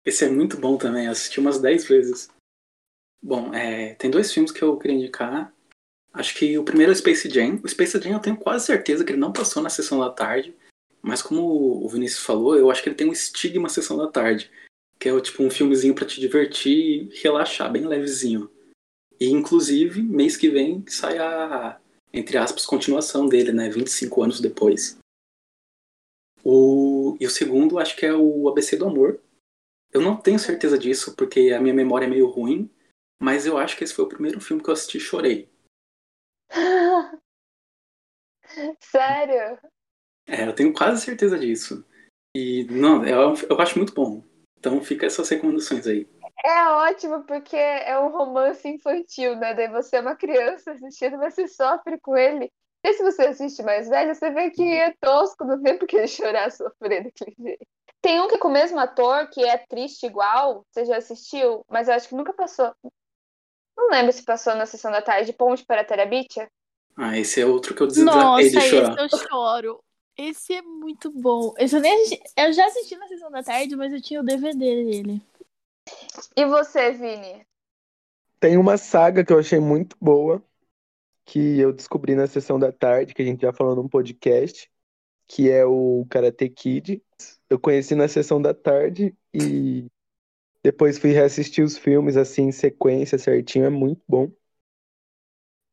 Esse 0.06 0.26
é 0.26 0.30
muito 0.30 0.58
bom 0.58 0.78
também, 0.78 1.06
eu 1.06 1.12
assisti 1.12 1.40
umas 1.40 1.60
10 1.60 1.88
vezes. 1.88 2.30
Bom, 3.22 3.54
é, 3.54 3.96
tem 3.96 4.12
dois 4.12 4.32
filmes 4.32 4.52
que 4.52 4.62
eu 4.62 4.78
queria 4.78 4.98
indicar. 4.98 5.52
Acho 6.14 6.36
que 6.36 6.58
o 6.58 6.64
primeiro 6.64 6.92
é 6.92 6.94
o 6.94 6.98
Space 6.98 7.30
Jam. 7.30 7.60
O 7.64 7.68
Space 7.68 8.00
Jam 8.00 8.14
eu 8.14 8.20
tenho 8.20 8.38
quase 8.38 8.66
certeza 8.66 9.04
que 9.04 9.12
ele 9.12 9.20
não 9.20 9.34
passou 9.34 9.64
na 9.64 9.70
sessão 9.70 10.00
da 10.00 10.12
tarde. 10.12 10.56
Mas 11.02 11.22
como 11.22 11.84
o 11.84 11.90
Vinícius 11.90 12.24
falou, 12.24 12.56
eu 12.56 12.70
acho 12.70 12.82
que 12.82 12.90
ele 12.90 12.96
tem 12.96 13.10
um 13.10 13.12
estigma 13.12 13.68
sessão 13.68 13.98
da 13.98 14.08
tarde. 14.08 14.50
Que 15.00 15.10
é 15.10 15.22
tipo 15.22 15.44
um 15.44 15.50
filmezinho 15.50 15.94
para 15.94 16.06
te 16.06 16.20
divertir 16.20 17.10
e 17.12 17.22
relaxar, 17.22 17.72
bem 17.72 17.86
levezinho. 17.86 18.50
E 19.20 19.28
inclusive, 19.30 20.02
mês 20.02 20.38
que 20.38 20.50
vem 20.50 20.86
sai 20.88 21.18
a, 21.18 21.80
entre 22.14 22.38
aspas, 22.38 22.66
continuação 22.66 23.28
dele, 23.28 23.52
né? 23.52 23.70
25 23.70 24.24
anos 24.24 24.40
depois. 24.40 24.98
O, 26.46 27.18
e 27.20 27.26
o 27.26 27.30
segundo, 27.30 27.80
acho 27.80 27.96
que 27.96 28.06
é 28.06 28.14
o 28.14 28.48
ABC 28.48 28.78
do 28.78 28.86
Amor. 28.86 29.20
Eu 29.92 30.00
não 30.00 30.16
tenho 30.16 30.38
certeza 30.38 30.78
disso, 30.78 31.16
porque 31.16 31.52
a 31.52 31.60
minha 31.60 31.74
memória 31.74 32.06
é 32.06 32.10
meio 32.10 32.28
ruim, 32.28 32.70
mas 33.20 33.48
eu 33.48 33.58
acho 33.58 33.76
que 33.76 33.84
esse 33.84 33.96
foi 33.96 34.06
o 34.06 34.10
primeiro 34.10 34.40
filme 34.40 34.62
que 34.62 34.70
eu 34.70 34.74
assisti 34.74 34.98
e 34.98 35.02
chorei. 35.02 35.50
Sério? 38.80 39.58
É, 40.28 40.48
eu 40.48 40.54
tenho 40.54 40.72
quase 40.72 41.02
certeza 41.02 41.40
disso. 41.40 41.84
E, 42.36 42.66
não, 42.66 43.04
eu, 43.06 43.34
eu 43.50 43.60
acho 43.60 43.80
muito 43.80 43.94
bom. 43.94 44.24
Então 44.60 44.82
fica 44.82 45.08
essas 45.08 45.28
recomendações 45.30 45.88
aí. 45.88 46.08
É 46.44 46.68
ótimo, 46.68 47.24
porque 47.24 47.56
é 47.56 47.98
um 47.98 48.10
romance 48.10 48.68
infantil, 48.68 49.36
né? 49.36 49.56
Daí 49.56 49.70
você 49.70 49.98
é 49.98 50.02
uma 50.02 50.16
criança 50.16 50.74
assistindo, 50.74 51.18
você 51.18 51.48
sofre 51.48 52.00
com 52.00 52.16
ele. 52.16 52.52
E 52.86 52.94
se 52.94 53.02
você 53.02 53.24
assiste 53.24 53.64
mais 53.64 53.90
velho, 53.90 54.14
você 54.14 54.30
vê 54.30 54.52
que 54.52 54.62
é 54.62 54.94
tosco, 55.02 55.44
não 55.44 55.60
tem 55.60 55.76
porque 55.76 55.98
ele 55.98 56.06
chorar, 56.08 56.52
sofrer 56.52 57.04
daquele 57.04 57.36
jeito. 57.40 57.66
Tem 58.00 58.22
um 58.22 58.28
que 58.28 58.36
é 58.36 58.38
com 58.38 58.48
o 58.48 58.52
mesmo 58.52 58.78
ator, 58.78 59.28
que 59.28 59.44
é 59.44 59.58
triste 59.58 60.06
igual, 60.06 60.64
você 60.70 60.86
já 60.86 60.98
assistiu, 60.98 61.66
mas 61.68 61.88
eu 61.88 61.96
acho 61.96 62.08
que 62.08 62.14
nunca 62.14 62.32
passou. 62.32 62.72
Não 63.76 63.90
lembro 63.90 64.14
se 64.14 64.24
passou 64.24 64.54
na 64.54 64.68
sessão 64.68 64.92
da 64.92 65.02
tarde, 65.02 65.34
Ponte 65.34 65.66
para 65.66 65.84
Terabitia. 65.84 66.48
Ah, 66.96 67.18
esse 67.18 67.42
é 67.42 67.46
outro 67.48 67.74
que 67.74 67.82
eu 67.82 67.88
desatei 67.88 68.52
de 68.52 68.62
chorar. 68.62 68.90
Nossa, 68.90 69.06
esse 69.06 69.16
eu 69.16 69.20
choro. 69.28 69.84
Esse 70.16 70.54
é 70.54 70.62
muito 70.62 71.12
bom. 71.12 71.56
Esse 71.58 71.76
eu, 71.76 71.82
nem 71.82 71.92
assisti... 72.04 72.22
eu 72.38 72.54
já 72.54 72.66
assisti 72.68 72.96
na 72.98 73.08
sessão 73.08 73.32
da 73.32 73.42
tarde, 73.42 73.76
mas 73.76 73.92
eu 73.92 74.02
tinha 74.02 74.22
o 74.22 74.24
DVD 74.24 74.84
dele. 74.84 75.22
E 76.38 76.46
você, 76.46 76.92
Vini? 76.92 77.46
Tem 78.40 78.58
uma 78.58 78.78
saga 78.78 79.26
que 79.26 79.34
eu 79.34 79.40
achei 79.40 79.60
muito 79.60 79.98
boa, 80.00 80.42
que 81.26 81.60
eu 81.60 81.74
descobri 81.74 82.16
na 82.16 82.28
sessão 82.28 82.60
da 82.60 82.72
tarde, 82.72 83.14
que 83.14 83.22
a 83.22 83.26
gente 83.26 83.42
já 83.42 83.54
falou 83.54 83.76
num 83.76 83.90
podcast, 83.90 84.70
que 85.28 85.50
é 85.50 85.66
o 85.66 86.06
Karate 86.10 86.50
Kid. 86.50 87.04
Eu 87.50 87.60
conheci 87.60 87.96
na 87.96 88.08
sessão 88.08 88.42
da 88.42 88.54
tarde 88.54 89.16
e 89.34 89.88
depois 90.64 90.98
fui 91.00 91.12
reassistir 91.12 91.64
os 91.64 91.78
filmes 91.78 92.18
assim 92.18 92.44
em 92.48 92.52
sequência 92.52 93.18
certinho, 93.18 93.66
é 93.66 93.70
muito 93.70 94.02
bom. 94.08 94.32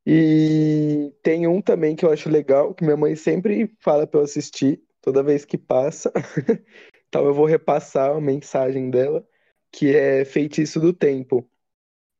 E 0.06 1.14
tem 1.22 1.46
um 1.46 1.62
também 1.62 1.94
que 1.94 2.04
eu 2.04 2.10
acho 2.12 2.28
legal, 2.28 2.74
que 2.74 2.84
minha 2.84 2.96
mãe 2.96 3.14
sempre 3.14 3.72
fala 3.80 4.06
para 4.06 4.20
eu 4.20 4.24
assistir 4.24 4.82
toda 5.00 5.22
vez 5.22 5.44
que 5.44 5.56
passa. 5.56 6.12
então 7.08 7.24
eu 7.26 7.34
vou 7.34 7.46
repassar 7.46 8.10
a 8.16 8.20
mensagem 8.20 8.90
dela, 8.90 9.26
que 9.70 9.94
é 9.94 10.24
Feitiço 10.24 10.80
do 10.80 10.92
Tempo. 10.92 11.48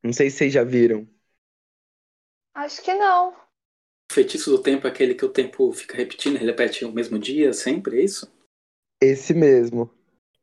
Não 0.02 0.12
sei 0.12 0.30
se 0.30 0.38
vocês 0.38 0.52
já 0.52 0.64
viram. 0.64 1.08
Acho 2.54 2.82
que 2.82 2.94
não. 2.94 3.30
O 3.30 4.14
feitiço 4.14 4.50
do 4.50 4.62
tempo 4.62 4.86
é 4.86 4.90
aquele 4.90 5.14
que 5.14 5.24
o 5.24 5.32
tempo 5.32 5.72
fica 5.72 5.96
repetindo, 5.96 6.36
ele 6.36 6.46
repete 6.46 6.84
o 6.84 6.92
mesmo 6.92 7.18
dia 7.18 7.52
sempre, 7.52 7.98
é 8.00 8.04
isso? 8.04 8.30
Esse 9.00 9.32
mesmo. 9.32 9.90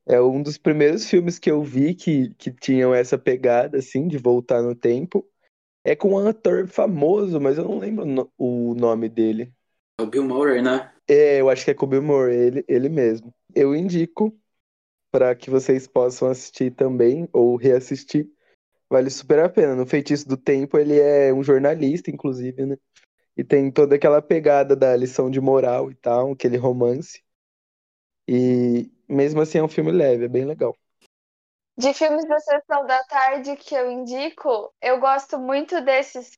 É 0.06 0.20
um 0.20 0.42
dos 0.42 0.58
primeiros 0.58 1.08
filmes 1.08 1.38
que 1.38 1.52
eu 1.52 1.64
vi 1.64 1.94
que, 1.94 2.34
que 2.34 2.52
tinham 2.52 2.94
essa 2.94 3.16
pegada, 3.16 3.78
assim, 3.78 4.08
de 4.08 4.18
voltar 4.18 4.62
no 4.62 4.74
tempo. 4.74 5.24
É 5.84 5.96
com 5.96 6.14
um 6.14 6.28
ator 6.28 6.68
famoso, 6.68 7.40
mas 7.40 7.58
eu 7.60 7.64
não 7.64 7.78
lembro 7.78 8.06
no, 8.06 8.32
o 8.38 8.74
nome 8.74 9.08
dele. 9.08 9.54
É 10.00 10.02
o 10.02 10.08
Bill 10.08 10.24
Murray, 10.24 10.64
né? 10.64 10.92
É, 11.08 11.40
eu 11.40 11.50
acho 11.50 11.64
que 11.64 11.72
é 11.72 11.74
com 11.76 11.86
o 11.86 11.90
Bill 11.90 12.02
Murray, 12.02 12.36
ele, 12.36 12.66
ele 12.68 12.90
mesmo. 12.90 13.32
Eu 13.54 13.76
indico 13.76 14.36
para 15.12 15.36
que 15.36 15.50
vocês 15.50 15.88
possam 15.88 16.28
assistir 16.28 16.72
também, 16.72 17.30
ou 17.32 17.56
reassistir, 17.56 18.30
Vale 18.90 19.10
super 19.10 19.40
a 19.40 19.50
pena. 19.50 19.76
No 19.76 19.86
Feitiço 19.86 20.28
do 20.28 20.36
Tempo, 20.36 20.78
ele 20.78 21.00
é 21.00 21.32
um 21.32 21.44
jornalista, 21.44 22.10
inclusive, 22.10 22.66
né? 22.66 22.78
E 23.38 23.44
tem 23.44 23.72
toda 23.72 23.96
aquela 23.96 24.22
pegada 24.22 24.76
da 24.76 24.96
lição 24.96 25.30
de 25.30 25.40
moral 25.40 25.92
e 25.92 25.96
tal, 25.96 26.32
aquele 26.32 26.58
romance. 26.58 27.24
E 28.28 28.92
mesmo 29.08 29.42
assim 29.42 29.60
é 29.60 29.64
um 29.64 29.68
filme 29.68 29.92
leve, 29.92 30.26
é 30.26 30.28
bem 30.28 30.46
legal. 30.46 30.76
De 31.78 31.94
filmes 31.94 32.28
da 32.28 32.40
sessão 32.40 32.86
da 32.86 33.02
tarde 33.06 33.56
que 33.56 33.74
eu 33.74 33.90
indico, 33.90 34.74
eu 34.82 35.00
gosto 35.00 35.40
muito 35.40 35.80
desses 35.82 36.32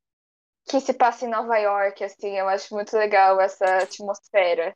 que 0.69 0.79
se 0.79 0.93
passam 0.93 1.27
em 1.27 1.31
Nova 1.31 1.57
York, 1.57 2.03
assim, 2.03 2.37
eu 2.37 2.47
acho 2.47 2.73
muito 2.73 2.95
legal 2.95 3.41
essa 3.41 3.77
atmosfera. 3.77 4.75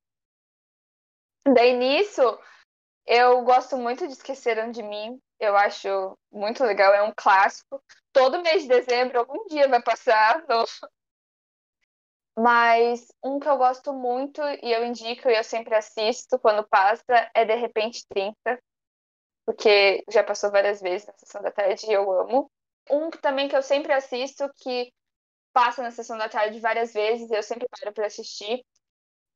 Daí 1.54 1.78
nisso, 1.78 2.22
eu 3.06 3.44
gosto 3.44 3.78
muito 3.78 4.08
de 4.08 4.14
Esqueceram 4.14 4.72
de 4.72 4.82
Mim, 4.82 5.22
eu 5.40 5.56
acho 5.58 6.18
muito 6.32 6.64
legal, 6.64 6.94
é 6.94 7.04
um 7.04 7.14
clássico. 7.16 7.84
Todo 8.14 8.42
mês 8.42 8.64
de 8.64 8.70
dezembro, 8.70 9.20
algum 9.20 9.46
dia 9.48 9.68
vai 9.68 9.82
passar. 9.82 10.44
Mas 12.38 13.08
um 13.24 13.40
que 13.40 13.48
eu 13.48 13.58
gosto 13.58 13.94
muito 13.94 14.42
e 14.62 14.72
eu 14.72 14.86
indico 14.86 15.30
e 15.30 15.38
eu 15.38 15.44
sempre 15.44 15.74
assisto 15.76 16.38
quando 16.40 16.68
passa 16.68 17.04
é 17.34 17.46
De 17.46 17.56
Repente 17.56 18.06
30, 18.10 18.62
porque 19.46 20.04
já 20.10 20.24
passou 20.24 20.52
várias 20.52 20.82
vezes 20.82 21.08
na 21.08 21.14
sessão 21.14 21.42
da 21.42 21.52
tarde 21.52 21.86
e 21.86 21.94
eu 21.94 22.12
amo. 22.12 22.52
Um 22.90 23.10
também 23.10 23.48
que 23.48 23.56
eu 23.56 23.64
sempre 23.64 23.94
assisto, 23.94 24.50
que 24.58 24.92
passa 25.54 25.82
na 25.82 25.92
sessão 25.92 26.18
da 26.18 26.28
tarde 26.28 26.60
várias 26.60 26.94
vezes 26.94 27.30
e 27.32 27.36
eu 27.36 27.42
sempre 27.44 27.68
paro 27.70 27.94
para 27.94 28.08
assistir, 28.08 28.66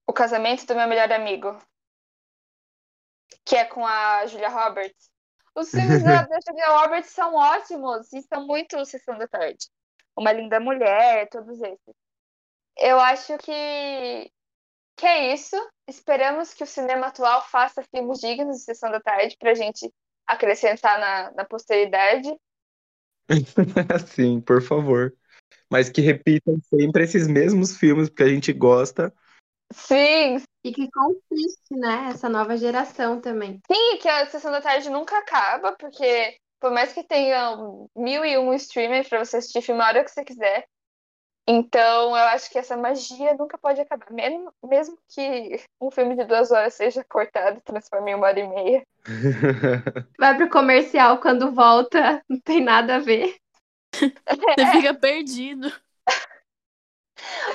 O 0.05 0.11
Casamento 0.11 0.65
do 0.65 0.75
Meu 0.75 0.87
Melhor 0.87 1.11
Amigo, 1.13 1.57
que 3.45 3.55
é 3.55 3.65
com 3.65 3.85
a 3.85 4.25
Julia 4.27 4.49
Roberts. 4.49 5.09
Os 5.55 5.71
filmes 5.71 6.03
da, 6.03 6.27
Julia 6.47 6.69
Roberts 6.77 7.11
são 7.11 7.35
ótimos 7.35 8.11
e 8.13 8.21
são 8.21 8.45
muito 8.45 8.83
Sessão 8.85 9.17
da 9.17 9.27
Tarde. 9.27 9.67
Uma 10.15 10.31
Linda 10.31 10.59
Mulher, 10.59 11.27
todos 11.29 11.59
esses. 11.61 11.95
Eu 12.77 12.99
acho 12.99 13.37
que, 13.39 14.31
que 14.95 15.05
é 15.05 15.33
isso. 15.33 15.55
Esperamos 15.87 16.53
que 16.53 16.63
o 16.63 16.67
cinema 16.67 17.07
atual 17.07 17.41
faça 17.47 17.83
filmes 17.83 18.19
dignos 18.19 18.57
de 18.57 18.63
Sessão 18.63 18.91
da 18.91 18.99
Tarde 18.99 19.35
pra 19.37 19.53
gente 19.53 19.91
acrescentar 20.27 20.99
na, 20.99 21.31
na 21.31 21.45
posteridade. 21.45 22.29
Sim, 24.07 24.41
por 24.41 24.61
favor. 24.61 25.15
Mas 25.69 25.89
que 25.89 26.01
repitam 26.01 26.59
sempre 26.63 27.03
esses 27.03 27.27
mesmos 27.27 27.77
filmes, 27.77 28.09
porque 28.09 28.23
a 28.23 28.29
gente 28.29 28.51
gosta. 28.53 29.13
Sim, 29.71 30.41
e 30.63 30.71
que 30.71 30.89
conquiste, 30.91 31.75
né, 31.75 32.09
essa 32.11 32.29
nova 32.29 32.57
geração 32.57 33.21
também. 33.21 33.59
Sim, 33.71 33.97
que 33.99 34.07
a 34.07 34.25
sessão 34.27 34.51
da 34.51 34.61
tarde 34.61 34.89
nunca 34.89 35.17
acaba, 35.17 35.73
porque 35.77 36.37
por 36.59 36.71
mais 36.71 36.91
que 36.93 37.03
tenha 37.03 37.55
mil 37.95 38.25
e 38.25 38.37
um 38.37 38.53
streamers 38.53 39.07
para 39.07 39.23
você 39.23 39.37
assistir 39.37 39.61
filme 39.61 39.81
a 39.81 39.87
hora 39.87 40.03
que 40.03 40.11
você 40.11 40.23
quiser, 40.25 40.65
Então, 41.47 42.15
eu 42.15 42.25
acho 42.25 42.49
que 42.51 42.59
essa 42.59 42.77
magia 42.77 43.33
nunca 43.35 43.57
pode 43.57 43.81
acabar. 43.81 44.11
Mesmo, 44.11 44.53
mesmo 44.63 44.97
que 45.09 45.59
um 45.81 45.89
filme 45.91 46.15
de 46.15 46.23
duas 46.25 46.51
horas 46.51 46.75
seja 46.75 47.03
cortado 47.03 47.57
e 47.57 47.61
transforme 47.61 48.11
em 48.11 48.15
uma 48.15 48.27
hora 48.27 48.39
e 48.39 48.47
meia. 48.47 48.83
Vai 50.19 50.35
pro 50.37 50.49
comercial, 50.49 51.19
quando 51.19 51.51
volta, 51.51 52.23
não 52.29 52.39
tem 52.39 52.61
nada 52.63 52.97
a 52.97 52.99
ver. 52.99 53.35
Você 54.57 54.67
fica 54.67 54.93
perdido. 54.93 55.71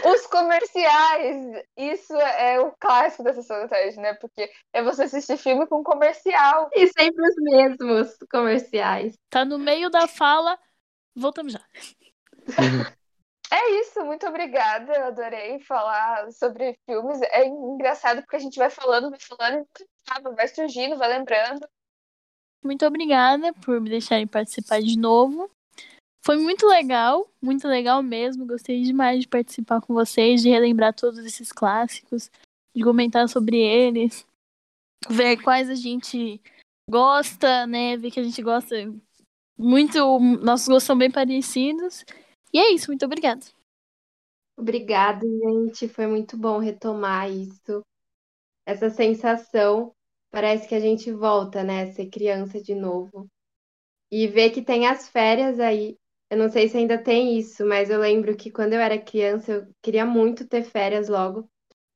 Os 0.04 0.26
comerciais, 0.26 1.64
isso 1.76 2.14
é 2.14 2.60
o 2.60 2.72
clássico 2.72 3.22
da 3.22 3.32
sessão 3.32 3.60
da 3.60 3.68
tarde, 3.68 3.98
né? 3.98 4.14
Porque 4.14 4.50
é 4.72 4.82
você 4.82 5.04
assistir 5.04 5.36
filme 5.36 5.66
com 5.66 5.82
comercial. 5.82 6.70
E 6.74 6.86
sempre 6.88 7.26
os 7.26 7.34
mesmos 7.36 8.16
comerciais. 8.30 9.14
Tá 9.30 9.44
no 9.44 9.58
meio 9.58 9.88
da 9.90 10.06
fala, 10.06 10.58
voltamos 11.14 11.52
já. 11.52 11.60
É 13.50 13.70
isso, 13.80 14.04
muito 14.04 14.26
obrigada. 14.26 14.92
Eu 14.92 15.04
adorei 15.06 15.60
falar 15.60 16.30
sobre 16.32 16.76
filmes. 16.84 17.20
É 17.22 17.46
engraçado 17.46 18.20
porque 18.22 18.34
a 18.36 18.40
gente 18.40 18.58
vai 18.58 18.68
falando, 18.68 19.10
vai 19.10 19.20
falando, 19.20 19.64
e 19.64 20.34
vai 20.34 20.48
surgindo, 20.48 20.98
vai 20.98 21.08
lembrando. 21.08 21.66
Muito 22.64 22.84
obrigada 22.84 23.52
por 23.64 23.80
me 23.80 23.90
deixarem 23.90 24.26
participar 24.26 24.80
de 24.80 24.98
novo. 24.98 25.48
Foi 26.24 26.38
muito 26.38 26.66
legal, 26.66 27.30
muito 27.40 27.68
legal 27.68 28.02
mesmo. 28.02 28.46
Gostei 28.46 28.82
demais 28.82 29.20
de 29.20 29.28
participar 29.28 29.82
com 29.82 29.92
vocês, 29.92 30.40
de 30.40 30.48
relembrar 30.48 30.94
todos 30.94 31.18
esses 31.18 31.52
clássicos, 31.52 32.30
de 32.74 32.82
comentar 32.82 33.28
sobre 33.28 33.58
eles, 33.58 34.26
ver 35.06 35.36
quais 35.42 35.68
a 35.68 35.74
gente 35.74 36.40
gosta, 36.88 37.66
né? 37.66 37.98
Ver 37.98 38.10
que 38.10 38.20
a 38.20 38.22
gente 38.22 38.40
gosta 38.40 38.74
muito, 39.56 39.98
nossos 40.42 40.66
gostos 40.66 40.84
são 40.84 40.96
bem 40.96 41.10
parecidos. 41.10 42.04
E 42.52 42.58
é 42.58 42.72
isso, 42.72 42.88
muito 42.88 43.04
obrigada. 43.04 43.44
Obrigada, 44.56 45.26
gente. 45.26 45.88
Foi 45.88 46.06
muito 46.06 46.38
bom 46.38 46.58
retomar 46.58 47.30
isso. 47.30 47.82
Essa 48.64 48.88
sensação. 48.88 49.92
Parece 50.30 50.66
que 50.66 50.74
a 50.74 50.80
gente 50.80 51.12
volta, 51.12 51.62
né? 51.62 51.92
Ser 51.92 52.06
criança 52.06 52.60
de 52.62 52.74
novo. 52.74 53.28
E 54.10 54.26
ver 54.26 54.50
que 54.50 54.62
tem 54.62 54.86
as 54.86 55.08
férias 55.08 55.60
aí. 55.60 55.98
Eu 56.34 56.38
não 56.38 56.50
sei 56.50 56.68
se 56.68 56.76
ainda 56.76 56.98
tem 56.98 57.38
isso, 57.38 57.64
mas 57.64 57.90
eu 57.90 58.00
lembro 58.00 58.36
que 58.36 58.50
quando 58.50 58.72
eu 58.72 58.80
era 58.80 58.98
criança, 58.98 59.52
eu 59.52 59.68
queria 59.80 60.04
muito 60.04 60.44
ter 60.44 60.64
férias 60.64 61.08
logo. 61.08 61.48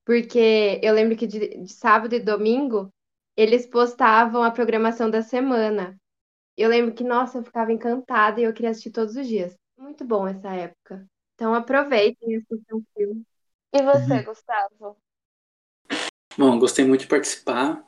Porque 0.06 0.80
eu 0.80 0.94
lembro 0.94 1.16
que 1.16 1.26
de, 1.26 1.60
de 1.60 1.72
sábado 1.72 2.14
e 2.14 2.20
domingo 2.20 2.88
eles 3.36 3.66
postavam 3.66 4.44
a 4.44 4.52
programação 4.52 5.10
da 5.10 5.22
semana. 5.22 5.98
Eu 6.56 6.68
lembro 6.68 6.94
que, 6.94 7.02
nossa, 7.02 7.38
eu 7.38 7.42
ficava 7.42 7.72
encantada 7.72 8.40
e 8.40 8.44
eu 8.44 8.52
queria 8.52 8.70
assistir 8.70 8.92
todos 8.92 9.16
os 9.16 9.26
dias. 9.26 9.56
Muito 9.76 10.04
bom 10.04 10.28
essa 10.28 10.54
época. 10.54 11.04
Então 11.34 11.52
aproveitem 11.52 12.30
e 12.30 12.36
assistam 12.36 12.76
o 12.76 12.84
filme. 12.96 13.24
E 13.72 13.82
você, 13.82 14.18
uhum. 14.18 14.24
Gustavo? 14.24 14.96
Bom, 16.38 16.60
gostei 16.60 16.84
muito 16.84 17.00
de 17.00 17.08
participar. 17.08 17.84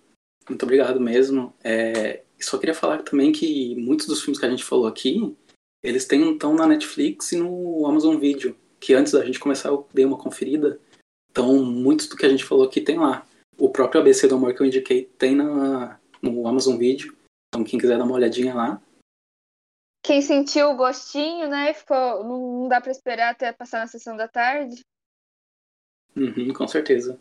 Muito 0.49 0.65
obrigado 0.65 1.01
mesmo. 1.01 1.55
É, 1.63 2.25
só 2.41 2.59
queria 2.59 2.75
falar 2.75 3.05
também 3.05 3.31
que 3.31 3.77
muitos 3.77 4.09
dos 4.09 4.21
filmes 4.21 4.41
que 4.41 4.47
a 4.47 4.51
gente 4.51 4.65
falou 4.65 4.89
aqui, 4.89 5.37
eles 5.83 6.07
estão 6.11 6.55
na 6.55 6.67
Netflix 6.67 7.33
e 7.33 7.37
no 7.37 7.87
Amazon 7.87 8.19
Video. 8.19 8.57
Que 8.79 8.95
antes 8.95 9.13
da 9.13 9.25
gente 9.25 9.41
começar 9.41 9.69
eu 9.69 9.87
dei 9.93 10.05
uma 10.05 10.19
conferida. 10.19 10.81
Então, 11.31 11.63
muitos 11.65 12.09
do 12.09 12.17
que 12.17 12.27
a 12.27 12.29
gente 12.29 12.45
falou 12.45 12.67
aqui 12.67 12.81
tem 12.81 12.99
lá. 12.99 13.27
O 13.59 13.71
próprio 13.71 14.01
ABC 14.01 14.27
do 14.27 14.35
Amor 14.35 14.55
que 14.55 14.63
eu 14.63 14.67
indiquei 14.67 15.05
tem 15.05 15.35
na, 15.35 15.99
no 16.23 16.47
Amazon 16.47 16.77
Video. 16.77 17.17
Então, 17.49 17.65
quem 17.65 17.79
quiser 17.79 17.99
dar 17.99 18.05
uma 18.05 18.15
olhadinha 18.15 18.55
lá. 18.55 18.83
Quem 20.03 20.23
sentiu 20.23 20.71
o 20.71 20.77
gostinho, 20.77 21.49
né? 21.49 21.75
Ficou, 21.75 22.25
não, 22.25 22.69
dá 22.69 22.81
para 22.81 22.91
esperar 22.91 23.31
até 23.31 23.53
passar 23.53 23.81
na 23.81 23.87
sessão 23.87 24.17
da 24.17 24.27
tarde. 24.27 24.81
Uhum, 26.17 26.53
com 26.53 26.67
certeza. 26.67 27.21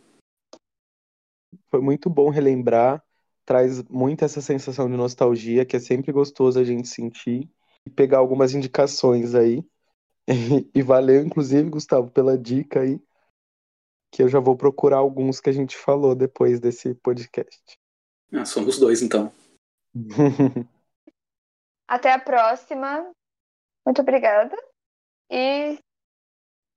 Foi 1.69 1.81
muito 1.81 2.09
bom 2.09 2.29
relembrar. 2.29 3.03
Traz 3.45 3.83
muito 3.83 4.23
essa 4.23 4.41
sensação 4.41 4.89
de 4.89 4.95
nostalgia, 4.95 5.65
que 5.65 5.75
é 5.75 5.79
sempre 5.79 6.11
gostoso 6.11 6.59
a 6.59 6.63
gente 6.63 6.87
sentir. 6.87 7.49
Pegar 7.89 8.19
algumas 8.19 8.53
indicações 8.53 9.35
aí. 9.35 9.63
E 10.75 10.83
valeu, 10.83 11.23
inclusive, 11.23 11.69
Gustavo, 11.69 12.11
pela 12.11 12.37
dica 12.37 12.81
aí. 12.81 13.01
Que 14.11 14.21
eu 14.21 14.29
já 14.29 14.39
vou 14.39 14.55
procurar 14.55 14.97
alguns 14.97 15.39
que 15.39 15.49
a 15.49 15.53
gente 15.53 15.75
falou 15.75 16.13
depois 16.13 16.59
desse 16.59 16.93
podcast. 16.95 17.79
Ah, 18.31 18.45
somos 18.45 18.77
dois, 18.77 19.01
então. 19.01 19.31
Até 21.87 22.13
a 22.13 22.19
próxima. 22.19 23.11
Muito 23.83 24.01
obrigada. 24.01 24.55
E 25.31 25.79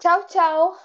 tchau, 0.01 0.27
tchau. 0.27 0.77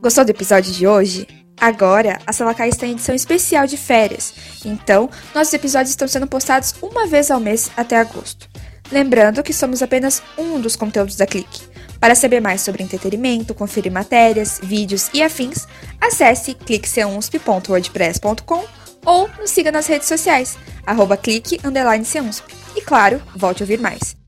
Gostou 0.00 0.24
do 0.24 0.30
episódio 0.30 0.72
de 0.72 0.86
hoje? 0.86 1.26
Agora, 1.58 2.18
a 2.26 2.32
Salacai 2.32 2.68
está 2.68 2.86
em 2.86 2.92
edição 2.92 3.14
especial 3.14 3.66
de 3.66 3.76
férias, 3.78 4.34
então 4.64 5.08
nossos 5.34 5.54
episódios 5.54 5.90
estão 5.90 6.06
sendo 6.06 6.26
postados 6.26 6.74
uma 6.82 7.06
vez 7.06 7.30
ao 7.30 7.40
mês 7.40 7.70
até 7.76 7.96
agosto. 7.96 8.48
Lembrando 8.90 9.42
que 9.42 9.52
somos 9.52 9.82
apenas 9.82 10.22
um 10.38 10.58
dos 10.60 10.76
conteúdos 10.76 11.16
da 11.16 11.26
Clique. 11.26 11.62
Para 11.98 12.14
saber 12.14 12.40
mais 12.40 12.60
sobre 12.60 12.82
entretenimento, 12.82 13.54
conferir 13.54 13.90
matérias, 13.90 14.60
vídeos 14.62 15.08
e 15.12 15.22
afins, 15.22 15.66
acesse 16.00 16.54
cliquecunsp.wordpress.com 16.54 18.64
ou 19.04 19.28
nos 19.38 19.50
siga 19.50 19.72
nas 19.72 19.86
redes 19.86 20.08
sociais, 20.08 20.58
arroba 20.84 21.16
clique, 21.16 21.58
underline 21.64 22.04
E 22.74 22.80
claro, 22.82 23.22
volte 23.34 23.62
a 23.62 23.64
ouvir 23.64 23.80
mais. 23.80 24.25